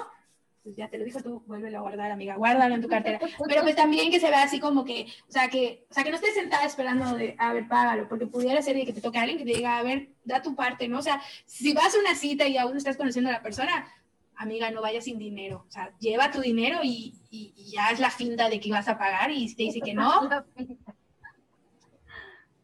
[0.69, 3.19] pues ya te lo dijo tú, vuélvelo a guardar, amiga, guárdalo en tu cartera.
[3.47, 6.11] Pero pues también que se vea así como que, o sea, que, o sea, que
[6.11, 9.17] no estés sentada esperando de, a ver, págalo, porque pudiera ser de que te toque
[9.17, 10.99] alguien que te diga, a ver, da tu parte, ¿no?
[10.99, 13.87] O sea, si vas a una cita y aún estás conociendo a la persona,
[14.35, 17.99] amiga, no vayas sin dinero, o sea, lleva tu dinero y, y- y ya es
[17.99, 20.29] la finta de que vas a pagar y si te dice que no,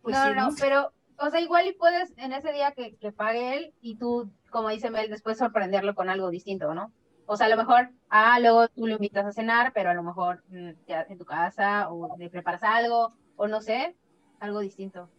[0.01, 3.11] pues no, sí, no, pero, o sea, igual y puedes en ese día que, que
[3.11, 6.91] pague él y tú, como dice Mel, después sorprenderlo con algo distinto, ¿no?
[7.25, 10.03] O sea, a lo mejor, ah, luego tú lo invitas a cenar, pero a lo
[10.03, 13.95] mejor mm, ya en tu casa o le preparas algo, o no sé,
[14.39, 15.09] algo distinto.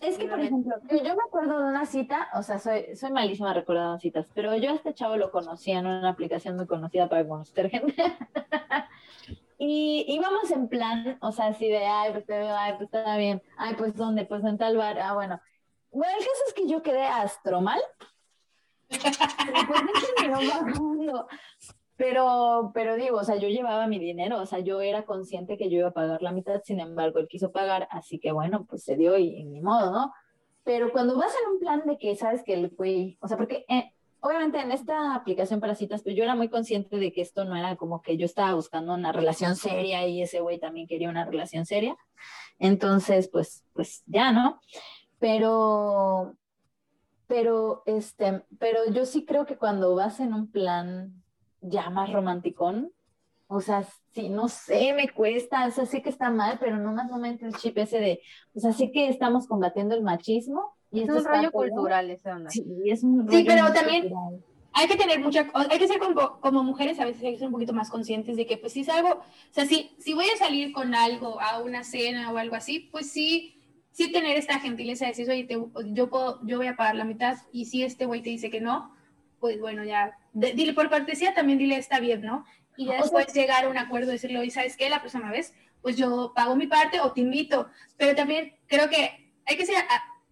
[0.00, 3.54] Es que, por ejemplo, yo, me acuerdo de una cita, o sea, soy, soy malísima
[3.54, 7.26] recordando citas, pero yo a este chavo lo conocía en una aplicación muy conocida para
[7.26, 7.94] conocer gente.
[9.58, 13.16] y íbamos en plan, o sea, así de, ay, pues te veo, ay, pues está
[13.16, 15.40] bien, ay, pues dónde, pues en tal bar, ah, bueno.
[15.90, 17.80] Bueno, el caso es que yo quedé astromal.
[17.80, 18.15] Bajando.
[21.98, 25.70] Pero, pero digo, o sea, yo llevaba mi dinero, o sea, yo era consciente que
[25.70, 28.84] yo iba a pagar la mitad, sin embargo, él quiso pagar, así que bueno, pues
[28.84, 30.12] se dio y, y ni modo, ¿no?
[30.62, 33.64] Pero cuando vas en un plan de que sabes que el güey, o sea, porque
[33.68, 37.44] eh, obviamente en esta aplicación para citas, pues yo era muy consciente de que esto
[37.44, 41.08] no era como que yo estaba buscando una relación seria y ese güey también quería
[41.08, 41.96] una relación seria.
[42.58, 44.60] Entonces, pues, pues ya, ¿no?
[45.18, 46.34] Pero,
[47.26, 51.12] pero, este, pero yo sí creo que cuando vas en un plan
[51.60, 52.92] ya más romanticón,
[53.48, 56.92] o sea, sí, no sé, me cuesta, o sea, sé que está mal, pero no
[57.18, 58.20] me entra el chip ese de,
[58.54, 62.50] o sea, sé que estamos combatiendo el machismo y Es un rollo cultural ese onda.
[62.50, 64.44] Sí, es un Sí, rollo pero muy también- cultural.
[64.72, 67.46] hay que tener mucha, hay que ser como, como mujeres a veces hay que ser
[67.48, 70.26] un poquito más conscientes de que pues si es algo, o sea, si, si voy
[70.28, 73.52] a salir con algo, a una cena o algo así, pues sí,
[73.96, 75.56] sí tener esta gentileza de decir, oye, te-
[75.94, 78.60] yo, puedo, yo voy a pagar la mitad y si este güey te dice que
[78.60, 78.94] no,
[79.40, 82.44] pues bueno, ya, de- dile por cortesía, también dile está bien, ¿no?
[82.76, 84.90] Y ya O sea- después llegar a un acuerdo, decirle, oye, ¿sabes qué?
[84.90, 89.32] La próxima vez, pues yo pago mi parte o te invito, pero también creo que
[89.46, 89.76] hay que ser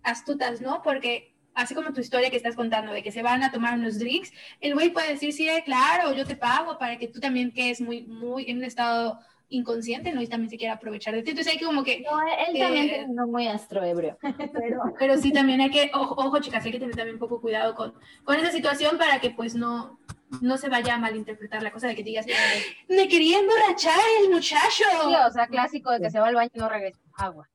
[0.03, 0.83] astutas, ¿no?
[0.83, 3.99] Porque así como tu historia que estás contando de que se van a tomar unos
[3.99, 7.81] drinks, el güey puede decir, sí, claro, yo te pago para que tú también quedes
[7.81, 9.21] muy, muy en un estado
[9.55, 10.21] inconsciente, ¿no?
[10.21, 11.31] Y también se quiere aprovechar de ti.
[11.31, 12.01] Entonces hay que como que...
[12.01, 14.19] No, él también Eh, terminó muy astroebrio.
[14.53, 17.41] Pero, Pero sí también hay que, ojo, ojo, chicas, hay que tener también un poco
[17.41, 19.99] cuidado con, con esa situación para que pues no,
[20.41, 22.27] no se vaya a malinterpretar la cosa de que digas,
[22.89, 24.85] me quería emborrachar el muchacho.
[25.05, 26.99] Sí, o sea, clásico de que se va al baño y no regresa.
[27.17, 27.49] Agua.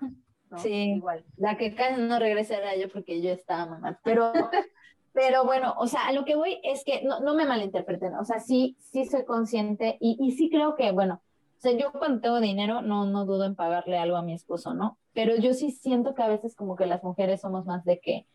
[0.50, 0.58] ¿No?
[0.58, 0.94] Sí.
[0.96, 1.24] Igual.
[1.36, 3.98] la que casi no regresa era yo porque yo estaba mamá.
[4.04, 4.32] Pero,
[5.12, 8.14] pero bueno, o sea, a lo que voy es que no, no me malinterpreten.
[8.14, 11.22] O sea, sí, sí soy consciente y, y sí creo que, bueno,
[11.62, 14.98] sea, yo cuando tengo dinero no, no dudo en pagarle algo a mi esposo, ¿no?
[15.12, 18.26] Pero yo sí siento que a veces como que las mujeres somos más de que,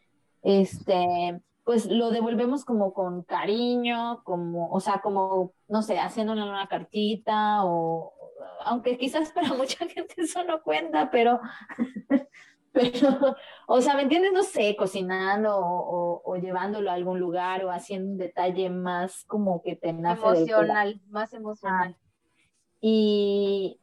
[0.44, 6.68] este, pues lo devolvemos como con cariño, como, o sea, como, no sé, haciéndole una
[6.68, 8.14] cartita o,
[8.64, 11.42] aunque quizás para mucha gente eso no cuenta, pero,
[12.72, 13.36] pero,
[13.68, 14.32] o sea, ¿me entiendes?
[14.32, 19.76] No sé, cocinando o, llevándolo a algún lugar o haciendo un detalle más como que
[19.76, 20.22] te nace.
[20.22, 21.98] Emocional, más emocional.
[22.82, 23.80] Y,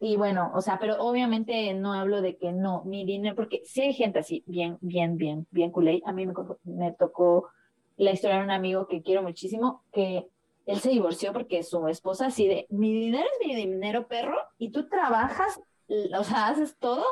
[0.00, 3.82] y bueno, o sea, pero obviamente no hablo de que no, mi dinero, porque sí
[3.82, 6.02] hay gente así, bien, bien, bien, bien culé.
[6.06, 7.48] A mí me, me tocó
[7.96, 10.26] la historia de un amigo que quiero muchísimo, que
[10.66, 14.70] él se divorció porque su esposa así de, mi dinero es mi dinero, perro, y
[14.70, 17.04] tú trabajas, o sea, haces todo,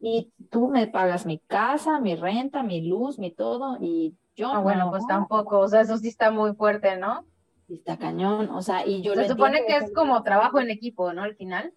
[0.00, 4.58] y tú me pagas mi casa, mi renta, mi luz, mi todo, y yo Ah,
[4.58, 7.24] bueno, no, pues tampoco, o sea, eso sí está muy fuerte, ¿no?
[7.68, 10.60] Y está cañón, o sea, y yo Se lo supone entiendo, que es como trabajo
[10.60, 11.22] en equipo, ¿no?
[11.22, 11.72] Al final.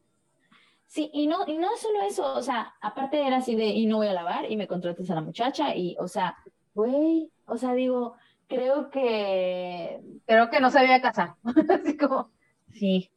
[0.86, 3.98] Sí, y no, y no solo eso, o sea, aparte era así de, y no
[3.98, 6.38] voy a lavar, y me contratas a la muchacha, y, o sea,
[6.74, 8.16] güey, o sea, digo,
[8.48, 11.36] creo que Creo que no se debía casar.
[11.70, 12.32] Así como,
[12.72, 13.12] sí,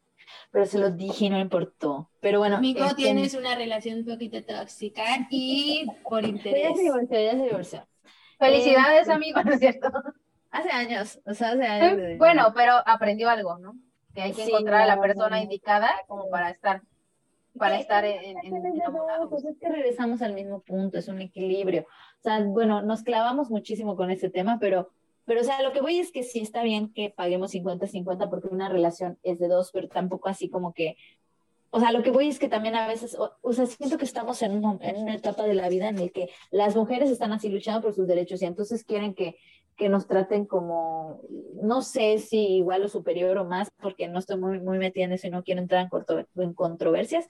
[0.51, 2.11] pero se lo dije y no me importó.
[2.21, 6.63] Pero bueno, Amigo, este, tienes una relación un poquito tóxica y por interés.
[6.71, 7.87] ya se divorció, ya se divorció.
[8.39, 9.91] felicidades, Eh, amigo, ¿no es cierto?
[10.53, 11.97] Hace años, o sea, hace años.
[11.97, 13.75] de- Bueno, pero aprendió algo, ¿no?
[14.15, 15.43] Que hay que Sí, encontrar a la persona no.
[15.43, 16.83] indicada como para estar,
[17.59, 21.83] para estar en, en- Pero es que regresamos al mismo punto, es un equilibrio.
[22.21, 24.91] O sea, bueno, nos clavamos muchísimo con este tema, pero,
[25.25, 28.49] pero, o sea, lo que voy es que sí está bien que paguemos 50-50 porque
[28.49, 30.97] una relación es de dos, pero tampoco así como que,
[31.71, 34.05] o sea, lo que voy es que también a veces, o, o sea, siento que
[34.05, 37.33] estamos en, un- en una etapa de la vida en el que las mujeres están
[37.33, 39.37] así luchando por sus derechos y entonces quieren que,
[39.77, 41.21] que nos traten como,
[41.63, 45.13] no sé si igual o superior o más, porque no estoy muy, muy metida en
[45.13, 47.29] eso y no quiero entrar en, corto- en controversias.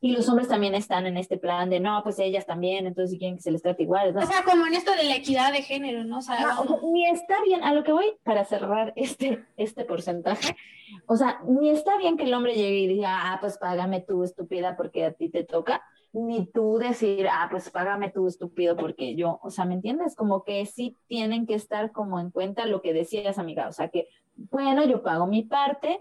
[0.00, 3.18] Y los hombres también están en este plan de, no, pues ellas también, entonces si
[3.18, 4.12] quieren que se les trate igual.
[4.12, 4.20] ¿no?
[4.20, 6.18] O sea, como en esto de la equidad de género, ¿no?
[6.18, 10.56] O sea, No, ni está bien, a lo que voy para cerrar este, este porcentaje,
[11.06, 14.24] o sea, ni está bien que el hombre llegue y diga, ah, pues págame tú,
[14.24, 15.82] estúpida, porque a ti te toca,
[16.14, 20.14] ni tú decir, ah, pues págame tú, estúpido, porque yo, o sea, ¿me entiendes?
[20.14, 23.88] Como que sí tienen que estar como en cuenta lo que decías, amiga, o sea,
[23.88, 26.00] que, bueno, yo pago mi parte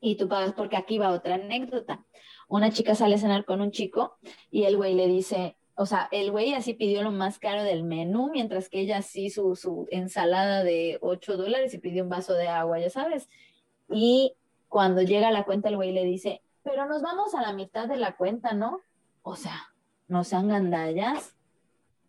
[0.00, 2.04] y tú pagas, porque aquí va otra anécdota.
[2.48, 4.16] Una chica sale a cenar con un chico
[4.50, 7.84] y el güey le dice, o sea, el güey así pidió lo más caro del
[7.84, 12.34] menú, mientras que ella sí su, su ensalada de 8 dólares y pidió un vaso
[12.34, 13.28] de agua, ya sabes.
[13.88, 14.34] Y
[14.68, 17.88] cuando llega a la cuenta, el güey le dice, pero nos vamos a la mitad
[17.88, 18.80] de la cuenta, ¿no?
[19.22, 19.72] O sea,
[20.08, 21.34] no sean gandallas.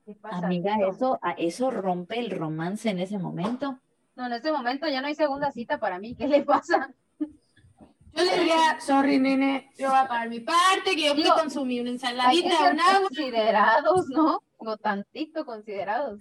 [0.05, 0.45] ¿Qué pasa?
[0.45, 3.79] Amiga, eso, a- eso rompe el romance en ese momento.
[4.15, 6.15] No, en este momento ya no hay segunda cita para mí.
[6.15, 6.93] ¿Qué le pasa?
[7.19, 11.79] yo le diría, sorry, nene, yo voy a pagar mi parte, que yo fui consumí
[11.79, 13.01] una ensaladita, un agua.
[13.07, 14.43] considerados, ¿no?
[14.59, 16.19] No tantito considerados.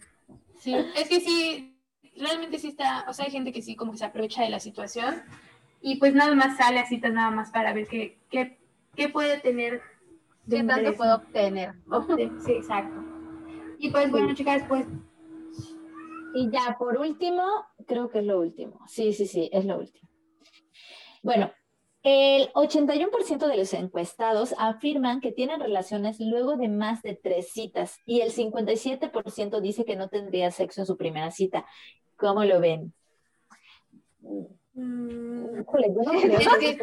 [0.61, 1.77] Sí, es que sí,
[2.17, 4.61] realmente sí está, o sea, hay gente que sí como que se aprovecha de la
[4.61, 5.23] situación
[5.81, 8.59] y pues nada más sale a citas nada más para ver qué, qué,
[8.95, 9.81] qué puede tener
[10.47, 11.75] de ¿Qué tanto puedo obtener?
[11.89, 13.03] Obte- Sí, exacto.
[13.79, 14.87] Y pues bueno, chicas, pues
[16.35, 17.43] Y ya, por último,
[17.87, 18.81] creo que es lo último.
[18.87, 20.09] Sí, sí, sí, es lo último.
[21.23, 21.51] Bueno,
[22.03, 27.99] el 81% de los encuestados afirman que tienen relaciones luego de más de tres citas
[28.07, 31.67] y el 57% dice que no tendría sexo en su primera cita.
[32.17, 32.95] ¿Cómo lo ven?
[34.81, 35.65] Mm,
[35.95, 36.79] yo no creo Es que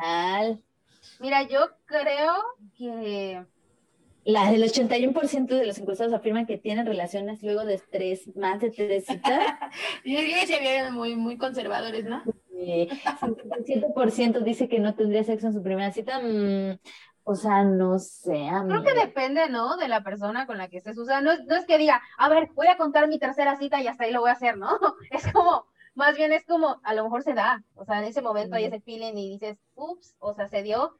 [0.00, 0.62] real.
[1.18, 2.34] Mira, yo creo
[2.76, 3.46] que
[4.24, 8.70] La del 81% de los encuestados afirman que tienen relaciones luego de tres, más de
[8.70, 9.40] tres citas.
[10.04, 12.22] yo creo que se vieron muy, muy conservadores, ¿no?
[12.58, 12.88] Eh,
[13.20, 16.20] 57% dice que no tendría sexo en su primera cita.
[16.20, 16.78] mm,
[17.24, 18.94] o sea, no sé, creo que amiga.
[18.94, 19.76] depende, ¿no?
[19.76, 20.98] De la persona con la que estés.
[20.98, 23.56] O sea, no es, no es que diga, a ver, voy a contar mi tercera
[23.56, 24.68] cita y hasta ahí lo voy a hacer, ¿no?
[25.10, 25.66] Es como,
[25.96, 27.64] más bien es como, a lo mejor se da.
[27.74, 30.96] O sea, en ese momento hay ese feeling y dices, ups, o sea, se dio.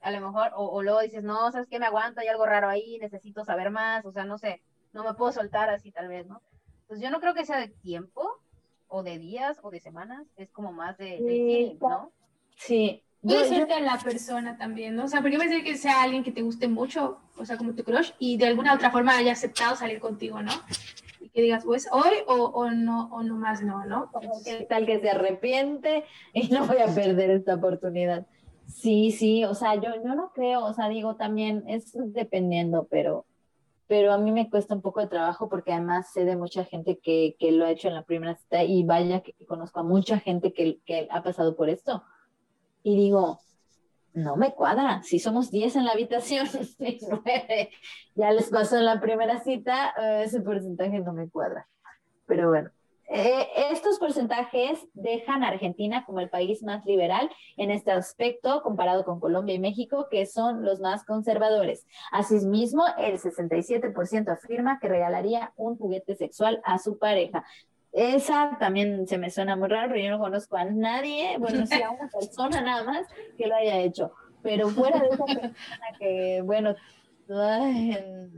[0.00, 1.78] A lo mejor, o, o luego dices, no, ¿sabes qué?
[1.78, 4.04] Me aguanta, hay algo raro ahí, necesito saber más.
[4.04, 6.40] O sea, no sé, no me puedo soltar así tal vez, ¿no?
[6.86, 8.40] Pues yo no creo que sea de tiempo,
[8.88, 10.26] o de días, o de semanas.
[10.36, 12.12] Es como más de, de Sí, feeling, ¿no?
[12.56, 15.04] Sí, Puede ser de la persona también, ¿no?
[15.04, 17.74] O sea, porque puede ser que sea alguien que te guste mucho, o sea, como
[17.74, 20.52] tu crush, y de alguna otra forma haya aceptado salir contigo, ¿no?
[21.32, 24.10] Que digas, pues, hoy o, o no, o no más no, ¿no?
[24.44, 28.26] ¿Qué tal que se arrepiente y no voy a perder esta oportunidad?
[28.66, 33.24] Sí, sí, o sea, yo, yo no creo, o sea, digo también, es dependiendo, pero,
[33.86, 36.98] pero a mí me cuesta un poco de trabajo porque además sé de mucha gente
[36.98, 40.18] que, que lo ha hecho en la primera cita y vaya que conozco a mucha
[40.18, 42.02] gente que, que ha pasado por esto
[42.82, 43.40] y digo,
[44.22, 46.46] no me cuadra, si somos 10 en la habitación,
[48.14, 51.68] ya les pasó en la primera cita, eh, ese porcentaje no me cuadra.
[52.26, 52.70] Pero bueno,
[53.10, 59.06] eh, estos porcentajes dejan a Argentina como el país más liberal en este aspecto comparado
[59.06, 61.86] con Colombia y México, que son los más conservadores.
[62.12, 67.46] Asimismo, el 67% afirma que regalaría un juguete sexual a su pareja.
[67.92, 71.82] Esa también se me suena muy raro, pero yo no conozco a nadie, bueno, sí
[71.82, 74.12] a una persona nada más que lo haya hecho.
[74.42, 75.54] Pero fuera de esa persona
[75.98, 76.74] que, bueno,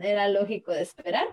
[0.01, 1.27] era lógico de esperar.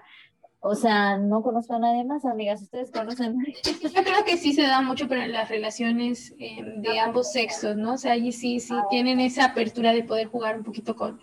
[0.60, 2.62] O sea, no conozco a nadie más, amigas.
[2.62, 3.38] ¿Ustedes conocen?
[3.64, 7.78] Yo creo que sí se da mucho, pero en las relaciones eh, de ambos sexos,
[7.78, 7.94] ¿no?
[7.94, 11.22] O sea, allí sí, sí tienen esa apertura de poder jugar un poquito con,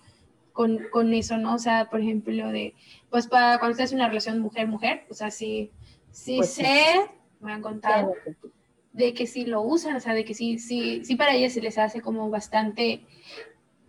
[0.53, 1.55] con, con eso, ¿no?
[1.55, 2.75] O sea, por ejemplo, de,
[3.11, 5.73] pues para cuando estás en una relación mujer-mujer, o sea, sí
[6.15, 7.11] Sí pues sé,
[7.41, 8.15] me han contado,
[8.93, 11.61] de que sí lo usan, o sea, de que sí, sí, sí para ellas se
[11.61, 13.05] les hace como bastante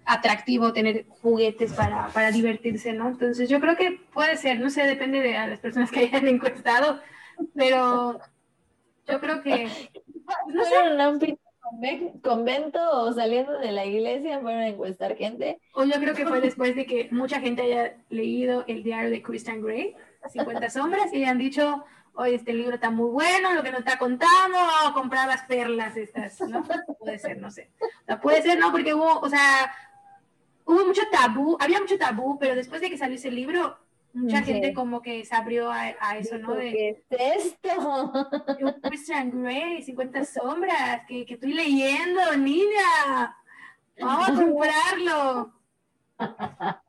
[0.06, 3.10] atractivo tener juguetes para, para divertirse, ¿no?
[3.10, 7.00] Entonces yo creo que puede ser, no sé, depende de las personas que hayan encuestado,
[7.54, 8.20] pero
[9.08, 9.70] yo creo que...
[10.48, 11.38] No sé.
[12.10, 15.60] un convento o saliendo de la iglesia fueron a encuestar gente.
[15.76, 19.22] O yo creo que fue después de que mucha gente haya leído el diario de
[19.22, 19.96] Christian Grey,
[20.34, 21.86] 50 sombras, y hayan dicho,
[22.16, 25.44] oye, este libro está muy bueno, lo que nos está contando, vamos a comprar las
[25.44, 26.64] perlas estas, ¿no?
[27.00, 27.70] Puede ser, no sé.
[27.80, 28.72] O sea, puede ser, ¿no?
[28.72, 29.74] Porque hubo, o sea,
[30.66, 33.78] hubo mucho tabú, había mucho tabú, pero después de que salió ese libro,
[34.14, 36.54] mucha gente como que se abrió a, eso, ¿no?
[36.54, 38.14] De, ¿Qué es esto?
[38.84, 43.36] Christian Grey, 50 sombras, que, que estoy leyendo, niña.
[44.00, 45.54] Vamos a comprarlo.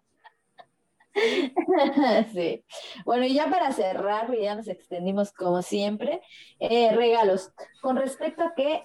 [2.33, 2.65] sí.
[3.05, 6.21] Bueno, y ya para cerrar, ya nos extendimos como siempre,
[6.59, 7.53] eh, regalos.
[7.81, 8.85] Con respecto a qué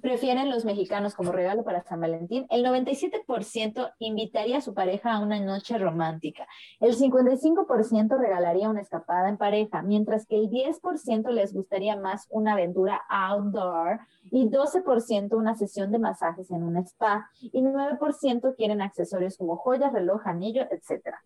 [0.00, 5.20] prefieren los mexicanos como regalo para San Valentín, el 97% invitaría a su pareja a
[5.20, 6.46] una noche romántica,
[6.80, 12.52] el 55% regalaría una escapada en pareja, mientras que el 10% les gustaría más una
[12.52, 14.00] aventura outdoor
[14.30, 19.92] y 12% una sesión de masajes en un spa y 9% quieren accesorios como joyas,
[19.92, 21.22] reloj, anillo, etcétera.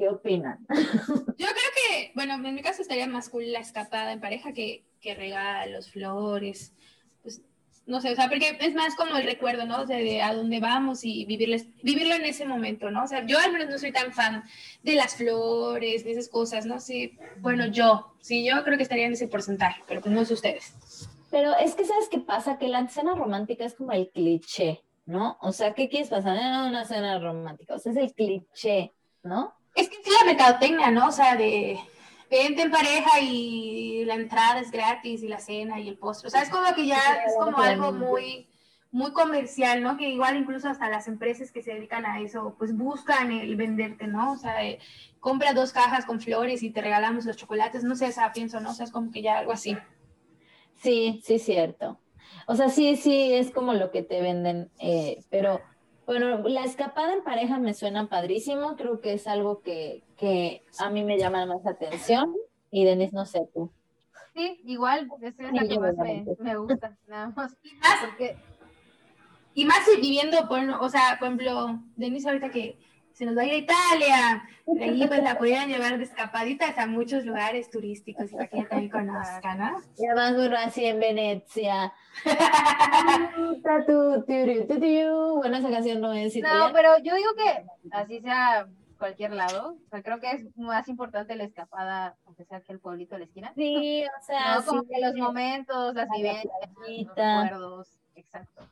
[0.00, 0.66] ¿Qué opinan?
[0.70, 1.46] Yo creo
[1.76, 5.90] que, bueno, en mi caso estaría más cool la escapada en pareja que, que regalos,
[5.90, 6.72] flores,
[7.22, 7.42] pues
[7.84, 9.82] no sé, o sea, porque es más como el recuerdo, ¿no?
[9.82, 13.04] O sea, de a dónde vamos y vivirles, vivirlo en ese momento, ¿no?
[13.04, 14.42] O sea, yo al menos no soy tan fan
[14.82, 16.80] de las flores, de esas cosas, ¿no?
[16.80, 20.32] Sí, bueno, yo, sí, yo creo que estaría en ese porcentaje, pero pues no sé
[20.32, 20.72] ustedes.
[21.30, 22.56] Pero es que, ¿sabes qué pasa?
[22.56, 25.36] Que la cena romántica es como el cliché, ¿no?
[25.42, 27.74] O sea, ¿qué quieres pasar en una cena romántica?
[27.74, 29.59] O sea, es el cliché, ¿no?
[29.74, 31.08] Es que sí la mercadotecnia, ¿no?
[31.08, 31.78] O sea, de
[32.30, 36.28] vente en pareja y la entrada es gratis y la cena y el postre.
[36.28, 38.48] O sea, es como que ya es como algo muy,
[38.92, 39.96] muy comercial, ¿no?
[39.96, 44.06] Que igual incluso hasta las empresas que se dedican a eso, pues buscan el venderte,
[44.06, 44.32] ¿no?
[44.32, 44.56] O sea,
[45.18, 48.60] compra dos cajas con flores y te regalamos los chocolates, no sé, o sea, pienso,
[48.60, 48.70] ¿no?
[48.70, 49.76] O sea, es como que ya algo así.
[50.76, 51.98] Sí, sí, cierto.
[52.46, 55.60] O sea, sí, sí, es como lo que te venden, eh, pero
[56.10, 60.90] bueno, la escapada en pareja me suena padrísimo, creo que es algo que, que a
[60.90, 62.34] mí me llama más atención
[62.68, 63.70] y Denise, no sé tú.
[64.34, 67.56] Sí, igual, es la que más me, me, gusta, nada más.
[67.62, 68.36] Y más, porque...
[69.54, 72.76] y más viviendo, por, o sea, por ejemplo, Denise ahorita que
[73.20, 76.78] se nos va a ir a Italia, de ahí pues la pudieran llevar de escapaditas
[76.78, 79.78] a muchos lugares turísticos para que ella también conozca, ¿no?
[79.98, 80.32] Ya más
[80.66, 81.92] así en Venecia.
[85.36, 88.66] bueno, esa canción no es No, pero yo digo que así sea
[88.98, 92.80] cualquier lado, o sea, creo que es más importante la escapada, aunque sea que el
[92.80, 93.52] pueblito de la esquina.
[93.54, 98.66] Sí, o sea, no, como que los momentos, las vivencias, los recuerdos, exacto.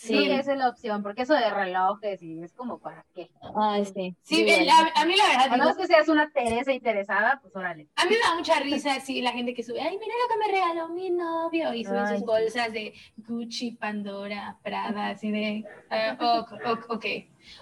[0.00, 3.30] Sí, esa es la opción, porque eso de relojes y es como para qué.
[3.54, 4.16] Ay, sí.
[4.22, 5.46] Sí, a, mí la verdad.
[5.52, 7.86] A menos que seas una Teresa interesada, pues órale.
[7.96, 10.38] A mí me da mucha risa así la gente que sube, ay, mira lo que
[10.38, 16.94] me regaló mi novio, y sube sus bolsas de Gucci, Pandora, Prada, así de, uh,
[16.94, 17.06] ok.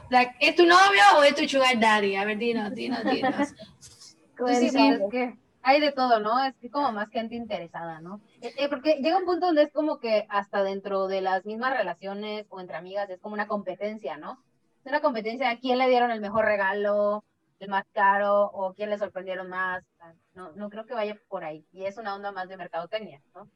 [0.07, 2.15] O sea, ¿es tu novio o es tu sugar daddy?
[2.15, 3.35] A ver, dinos, dinos, dinos.
[4.39, 6.39] Pues sí, es que hay de todo, ¿no?
[6.45, 8.21] Es que como más gente interesada, ¿no?
[8.41, 11.77] Eh, eh, porque llega un punto donde es como que hasta dentro de las mismas
[11.77, 14.43] relaciones o entre amigas es como una competencia, ¿no?
[14.85, 17.25] Es una competencia a quién le dieron el mejor regalo,
[17.59, 19.83] el más caro o quién le sorprendieron más.
[20.35, 21.67] No, no creo que vaya por ahí.
[21.73, 23.49] Y es una onda más de mercadotecnia, ¿no?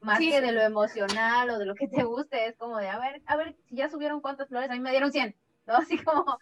[0.00, 2.98] Más que de lo emocional o de lo que te guste, es como de, a
[2.98, 5.34] ver, a ver, si ya subieron cuántas flores, a mí me dieron 100,
[5.66, 5.74] ¿no?
[5.76, 6.38] Así como...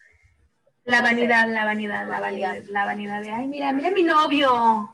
[0.85, 4.93] La vanidad, la vanidad, la vanidad, la vanidad de, ay, mira, mira mi novio.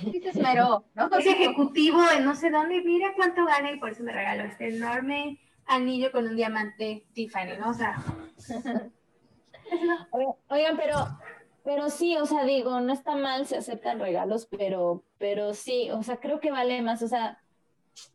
[0.00, 1.10] Sí se esmeró, ¿no?
[1.16, 4.68] Es ejecutivo de no sé dónde, mira cuánto gana y por eso me regaló este
[4.68, 7.70] enorme anillo con un diamante Tiffany, ¿no?
[7.70, 7.96] O sea...
[10.48, 10.96] Oigan, pero
[11.64, 16.02] pero sí, o sea, digo, no está mal si aceptan regalos, pero, pero sí, o
[16.02, 17.38] sea, creo que vale más, o sea,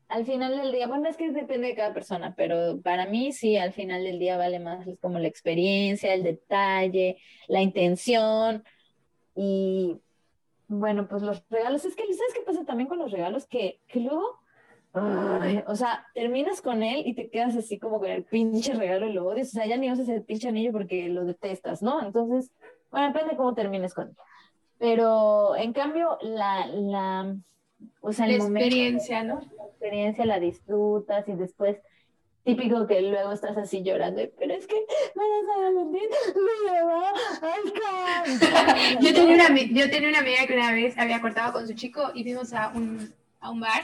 [0.09, 3.57] al final del día, bueno, es que depende de cada persona, pero para mí sí,
[3.57, 8.63] al final del día vale más como la experiencia, el detalle, la intención
[9.36, 9.97] y
[10.68, 13.47] bueno, pues los regalos, es que ¿sabes qué pasa también con los regalos?
[13.47, 14.39] Que, que luego,
[14.93, 19.13] o sea, terminas con él y te quedas así como con el pinche regalo y
[19.13, 22.01] lo odias, o sea, ya ni usas el pinche anillo porque lo detestas, ¿no?
[22.01, 22.51] Entonces,
[22.91, 24.15] bueno, depende de cómo termines con él.
[24.80, 27.36] Pero en cambio, la, la,
[28.01, 29.41] o sea, la experiencia, ¿no?
[29.57, 31.78] La experiencia la disfrutas y después,
[32.47, 34.75] típico que luego estás así llorando, pero es que
[35.15, 35.23] me
[39.01, 42.11] yo, tenía una, yo tenía una amiga que una vez había cortado con su chico
[42.15, 43.83] y fuimos a un, a un bar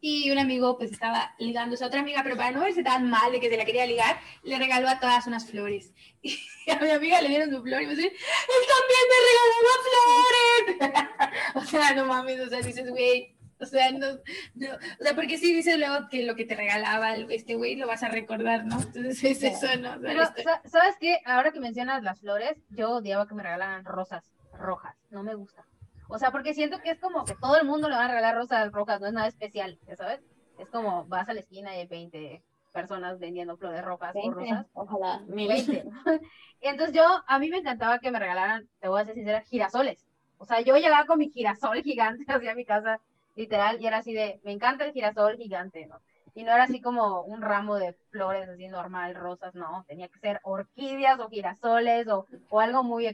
[0.00, 3.32] y un amigo pues estaba ligándose a otra amiga, pero para no verse tan mal
[3.32, 5.92] de que se la quería ligar, le regaló a todas unas flores.
[6.22, 6.38] Y
[6.70, 11.20] a mi amiga le dieron su flor y me dice, él también me regaló flores.
[11.56, 15.54] o sea, no mames, o sea, dices, güey, o sea, no, o sea, porque sí
[15.54, 18.80] dices luego que lo que te regalaba este güey lo vas a recordar, ¿no?
[18.80, 20.00] Entonces es eso, ¿no?
[20.00, 20.24] pero,
[20.64, 21.20] ¿sabes qué?
[21.24, 25.64] Ahora que mencionas las flores, yo odiaba que me regalaran rosas rojas, no me gusta.
[26.08, 28.36] O sea, porque siento que es como que todo el mundo le va a regalar
[28.36, 30.20] rosas rojas, no es nada especial, ¿sabes?
[30.58, 32.42] Es como vas a la esquina y hay 20
[32.72, 34.66] personas vendiendo flores rojas o rosas.
[34.74, 35.72] Ojalá, 20.
[35.72, 35.82] y
[36.60, 40.06] entonces yo, a mí me encantaba que me regalaran, te voy a ser sincera, girasoles.
[40.38, 43.00] O sea, yo llegaba con mi girasol gigante hacia mi casa,
[43.34, 46.00] literal, y era así de, me encanta el girasol gigante, ¿no?
[46.34, 50.18] Y no era así como un ramo de flores así normal, rosas, no, tenía que
[50.18, 53.06] ser orquídeas o girasoles o, o algo muy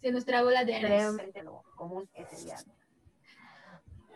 [0.00, 0.74] se nos trabó la de
[1.76, 2.08] común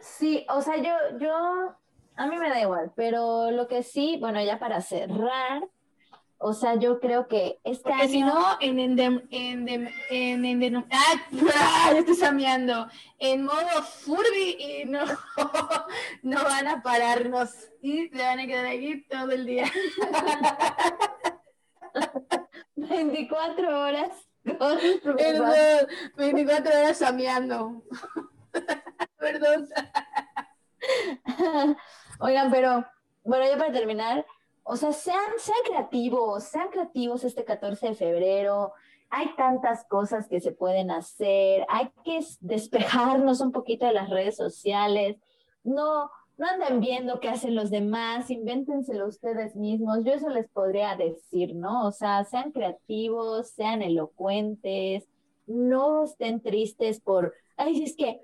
[0.01, 1.77] Sí, o sea, yo, yo,
[2.17, 5.63] a mí me da igual, pero lo que sí, bueno, ya para cerrar,
[6.39, 11.91] o sea, yo creo que este Porque si no, en endem, endem, en endem, ¡ah!
[11.93, 12.89] Ya estoy sameando.
[13.19, 15.01] En modo furby y no,
[16.23, 17.51] no van a pararnos.
[17.81, 19.71] Y se van a quedar aquí todo el día.
[22.77, 24.11] 24 horas.
[24.45, 27.83] Perdón, 24 horas sameando.
[29.19, 29.69] Perdón.
[32.19, 32.85] Oigan, pero
[33.23, 34.27] bueno, ya para terminar,
[34.65, 38.73] o sea, sean, sean creativos, sean creativos este 14 de febrero.
[39.11, 44.37] Hay tantas cosas que se pueden hacer, hay que despejarnos un poquito de las redes
[44.37, 45.17] sociales.
[45.63, 50.03] No, no anden viendo qué hacen los demás, invéntenselo ustedes mismos.
[50.05, 51.87] Yo eso les podría decir, ¿no?
[51.87, 55.07] O sea, sean creativos, sean elocuentes,
[55.47, 58.23] no estén tristes por, ay, es que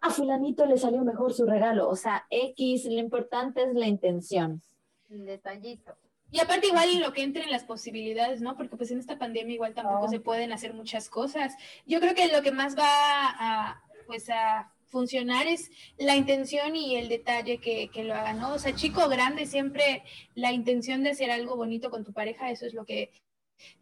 [0.00, 1.88] a fulanito le salió mejor su regalo.
[1.88, 4.62] O sea, X, lo importante es la intención.
[5.08, 5.96] El detallito.
[6.30, 8.56] Y aparte igual lo que entre en las posibilidades, ¿no?
[8.56, 11.54] Porque pues en esta pandemia igual tampoco se pueden hacer muchas cosas.
[11.86, 16.96] Yo creo que lo que más va a, pues a funcionar es la intención y
[16.96, 18.54] el detalle que, que, lo hagan, ¿no?
[18.54, 20.02] O sea, chico grande, siempre
[20.34, 23.12] la intención de hacer algo bonito con tu pareja, eso es lo que,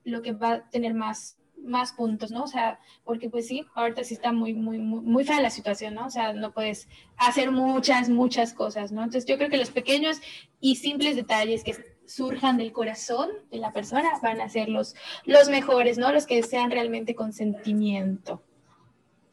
[0.05, 2.44] lo que va a tener más, más puntos, ¿no?
[2.44, 5.94] O sea, porque pues sí, ahorita sí está muy, muy, muy, muy fea la situación,
[5.94, 6.07] ¿no?
[6.07, 9.02] O sea, no puedes hacer muchas, muchas cosas, ¿no?
[9.02, 10.20] Entonces yo creo que los pequeños
[10.61, 11.74] y simples detalles que
[12.07, 14.94] surjan del corazón de la persona van a ser los,
[15.24, 16.12] los mejores, ¿no?
[16.12, 18.42] Los que sean realmente con sentimiento.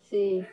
[0.10, 0.46] Sí,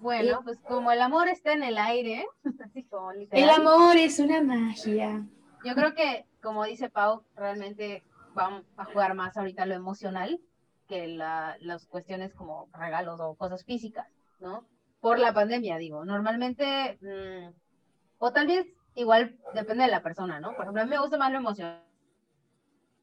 [0.00, 2.26] bueno, pues como el amor está en el aire,
[2.64, 5.26] así como El amor es una magia.
[5.64, 8.02] Yo creo que, como dice Pau, realmente
[8.34, 10.40] vamos a jugar más ahorita lo emocional
[10.90, 14.08] que las cuestiones como regalos o cosas físicas,
[14.40, 14.66] ¿no?
[15.00, 16.04] Por la pandemia, digo.
[16.04, 17.54] Normalmente, mm,
[18.18, 18.66] o tal vez
[18.96, 20.54] igual depende de la persona, ¿no?
[20.54, 21.84] Por ejemplo, a mí me gusta más lo emocional.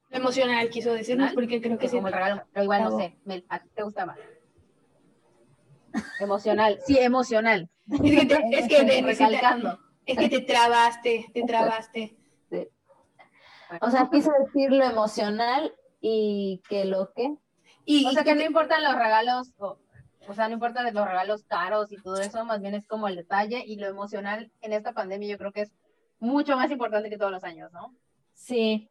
[0.09, 1.95] Lo emocional quiso decirnos porque creo que, sí.
[1.95, 3.17] Como el regalo, pero igual no sé,
[3.49, 4.19] ¿a ti te gusta más?
[6.19, 7.69] Emocional, sí, emocional.
[7.89, 9.79] Es que te, es que recalcando.
[10.05, 12.17] Es que te trabaste, te trabaste.
[13.81, 17.35] O sea, quiso decir lo emocional y que lo que.
[17.89, 19.53] Y, o sea, que, no importan los regalos.
[19.57, 23.07] O sea, no importa de los regalos caros y todo eso, más bien es como
[23.07, 25.71] el detalle y lo emocional en esta pandemia yo creo que es
[26.19, 27.95] mucho más importante que todos los años, ¿no?
[28.33, 28.89] Sí,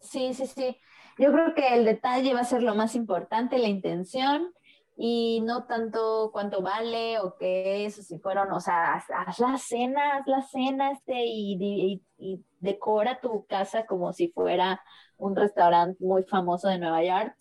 [0.00, 0.78] sí, sí, sí.
[1.18, 4.54] Yo creo que el detalle va a ser lo más importante, la intención
[4.96, 9.58] y no tanto cuánto vale o qué es, o si fueron, o sea, haz, la
[9.58, 14.80] cena, haz la cena este y, y, decora tu casa como si fuera
[15.18, 17.36] un restaurante muy famoso de Nueva York.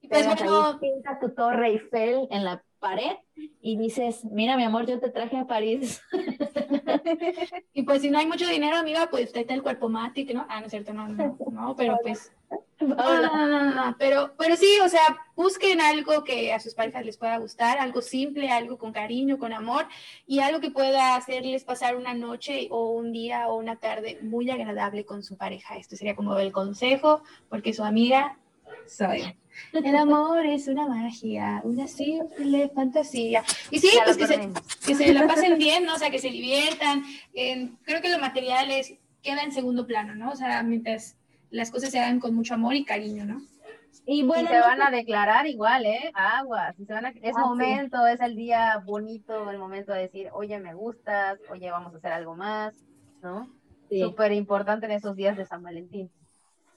[0.00, 3.16] Y pues bueno, pinta tu torre Eiffel en la pared
[3.60, 6.00] y dices, mira mi amor, yo te traje a París.
[7.72, 10.46] y pues si no hay mucho dinero, amiga, pues está el cuerpo mático, ¿no?
[10.48, 12.32] Ah, no es cierto, no, no, no, pero pues...
[12.80, 15.02] No, no, no, no, pero, pero sí, o sea,
[15.34, 19.52] busquen algo que a sus parejas les pueda gustar, algo simple, algo con cariño, con
[19.52, 19.86] amor
[20.26, 24.48] y algo que pueda hacerles pasar una noche o un día o una tarde muy
[24.50, 25.76] agradable con su pareja.
[25.76, 28.38] Esto sería como el consejo, porque su amiga
[28.86, 29.36] soy.
[29.72, 33.44] El amor es una magia, una simple fantasía.
[33.70, 34.50] Y sí, pues que se,
[34.86, 35.94] que se, la pasen bien, ¿no?
[35.94, 37.04] O sea, que se diviertan.
[37.84, 40.30] creo que lo material es, queda en segundo plano, ¿no?
[40.30, 41.16] O sea, mientras
[41.50, 43.40] las cosas se hagan con mucho amor y cariño, ¿no?
[44.06, 46.10] Y bueno, se van a declarar igual, ¿eh?
[46.14, 46.74] Aguas.
[46.76, 50.58] Se van a, es ah, momento, es el día bonito, el momento de decir, oye,
[50.60, 52.74] me gustas, oye, vamos a hacer algo más,
[53.22, 53.50] ¿no?
[53.90, 56.10] Súper importante en esos días de San Valentín.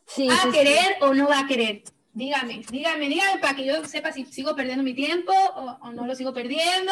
[0.05, 1.83] Sí, ¿Va a querer o no va a querer?
[2.13, 6.13] Dígame, dígame, dígame para que yo sepa si sigo perdiendo mi tiempo o, no lo
[6.15, 6.91] sigo perdiendo.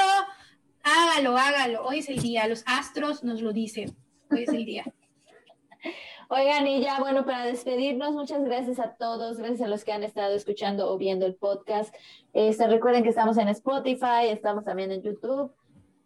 [0.82, 1.84] Hágalo, hágalo.
[1.86, 2.48] Hoy es el día.
[2.48, 3.96] Los astros nos lo dicen.
[4.32, 4.86] Hoy es el día.
[6.30, 10.04] Oigan, y ya bueno, para despedirnos, muchas gracias a todos, gracias a los que han
[10.04, 11.94] estado escuchando o viendo el podcast.
[12.34, 15.52] Este, recuerden que estamos en Spotify, estamos también en YouTube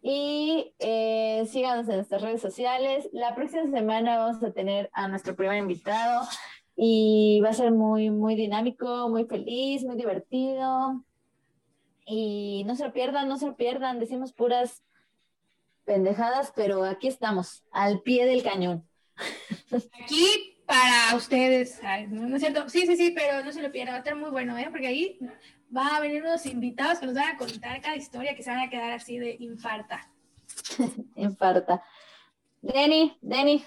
[0.00, 3.08] y eh, síganos en nuestras redes sociales.
[3.12, 6.26] La próxima semana vamos a tener a nuestro primer invitado
[6.76, 11.04] y va a ser muy, muy dinámico, muy feliz, muy divertido.
[12.06, 14.82] Y no se lo pierdan, no se lo pierdan, decimos puras
[15.84, 18.86] pendejadas, pero aquí estamos, al pie del cañón.
[20.02, 22.68] Aquí para ustedes, ¿no es cierto?
[22.68, 24.68] Sí, sí, sí, pero no se lo pierdan, va a estar muy bueno, ¿eh?
[24.70, 25.18] Porque ahí
[25.74, 28.60] va a venir unos invitados que nos van a contar cada historia que se van
[28.60, 30.10] a quedar así de infarta.
[31.16, 31.82] infarta.
[32.62, 33.64] Denny, Denny,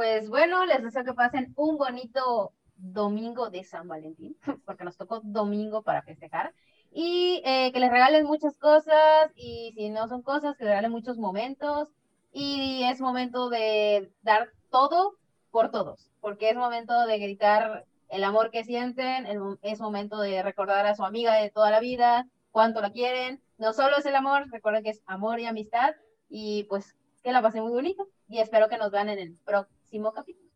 [0.00, 4.34] pues bueno, les deseo que pasen un bonito domingo de San Valentín,
[4.64, 6.54] porque nos tocó domingo para festejar.
[6.90, 10.90] Y eh, que les regalen muchas cosas, y si no son cosas, que les regalen
[10.90, 11.88] muchos momentos.
[12.32, 15.18] Y es momento de dar todo
[15.50, 19.26] por todos, porque es momento de gritar el amor que sienten,
[19.60, 23.42] es momento de recordar a su amiga de toda la vida, cuánto la quieren.
[23.58, 25.90] No solo es el amor, recuerden que es amor y amistad.
[26.30, 28.08] Y pues que la pasen muy bonito.
[28.30, 29.79] Y espero que nos vean en el próximo
[30.14, 30.48] capítulo.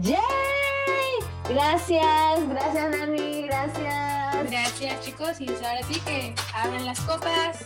[0.00, 0.16] ¡Yay!
[1.48, 4.50] Gracias, gracias Nani, gracias.
[4.50, 7.58] Gracias chicos, y ahora sí que abran las copas.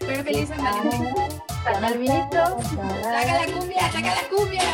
[0.00, 1.14] Pero feliz San Valentín.
[1.64, 4.64] Saca la cumbia, saca la cumbia.